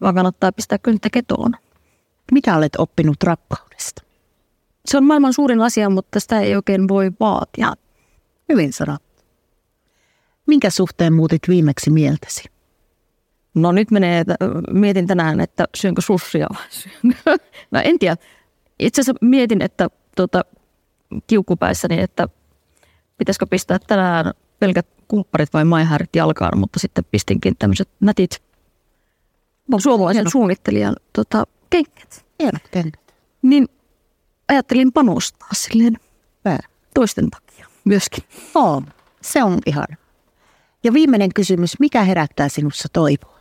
[0.00, 1.52] vaan kannattaa pistää kynttä ketoon.
[2.32, 4.02] Mitä olet oppinut rakkaudesta?
[4.86, 7.72] Se on maailman suurin asia, mutta sitä ei oikein voi vaatia.
[8.48, 9.24] Hyvin sanottu.
[10.46, 12.44] Minkä suhteen muutit viimeksi mieltäsi?
[13.54, 14.24] No nyt menee,
[14.70, 17.44] mietin tänään, että syönkö sussia vai syönkö.
[17.70, 18.16] Mä en tiedä.
[18.78, 20.42] Itse asiassa mietin, että tota,
[21.26, 22.28] kiukkupäissäni, että
[23.18, 28.42] pitäisikö pistää tänään pelkät kumpparit vai maihärit jalkaan, mutta sitten pistinkin tämmöiset nätit
[29.78, 32.26] suomalaisen suunnittelijan tota, kengät.
[32.42, 33.14] Hienot kengät.
[33.42, 33.68] Niin
[34.48, 35.96] ajattelin panostaa silleen
[36.44, 36.58] Hyvä.
[36.94, 38.24] toisten takia myöskin.
[38.54, 38.82] Oo,
[39.20, 39.86] se on ihan.
[40.84, 43.38] Ja viimeinen kysymys, mikä herättää sinussa toivoa?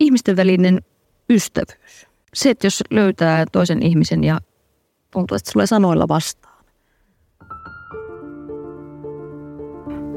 [0.00, 0.82] Ihmisten välinen
[1.30, 2.06] ystävyys.
[2.34, 4.40] Se, että jos löytää toisen ihmisen ja
[5.10, 6.53] tuntuu, että se tulee sanoilla vastaan.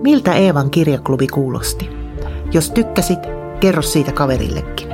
[0.02, 1.90] Miltä Eevan kirjaklubi kuulosti?
[2.54, 3.20] Jos tykkäsit,
[3.60, 4.88] kerro siitä kaverillekin.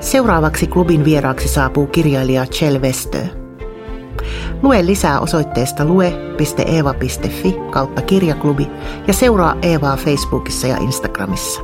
[0.00, 3.18] Seuraavaksi klubin vieraaksi saapuu kirjailija Chell Westö.
[4.62, 8.70] Lue lisää osoitteesta lue.eeva.fi kautta kirjaklubi
[9.06, 11.60] ja seuraa Eevaa Facebookissa ja Instagramissa.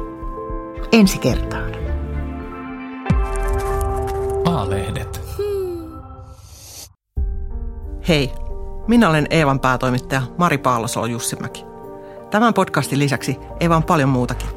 [0.92, 1.72] Ensi kertaan.
[4.44, 5.20] A-lehdet.
[8.08, 8.32] Hei,
[8.88, 11.75] minä olen Eevan päätoimittaja Mari Paalosolo Jussimäki.
[12.30, 14.48] Tämän podcastin lisäksi Eeva on paljon muutakin.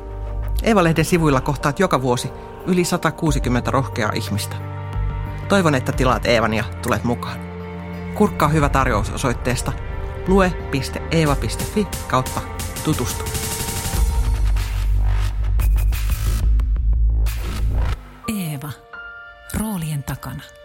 [0.64, 2.30] Eeva-lehden sivuilla kohtaat joka vuosi
[2.66, 4.56] yli 160 rohkeaa ihmistä.
[5.48, 7.40] Toivon, että tilaat Eevan ja tulet mukaan.
[8.16, 9.72] Kurkkaa hyvä tarjous osoitteesta
[10.28, 12.42] lue.eeva.fi kautta
[12.84, 13.24] tutustu.
[18.28, 18.72] Eeva.
[19.60, 20.59] Roolien takana.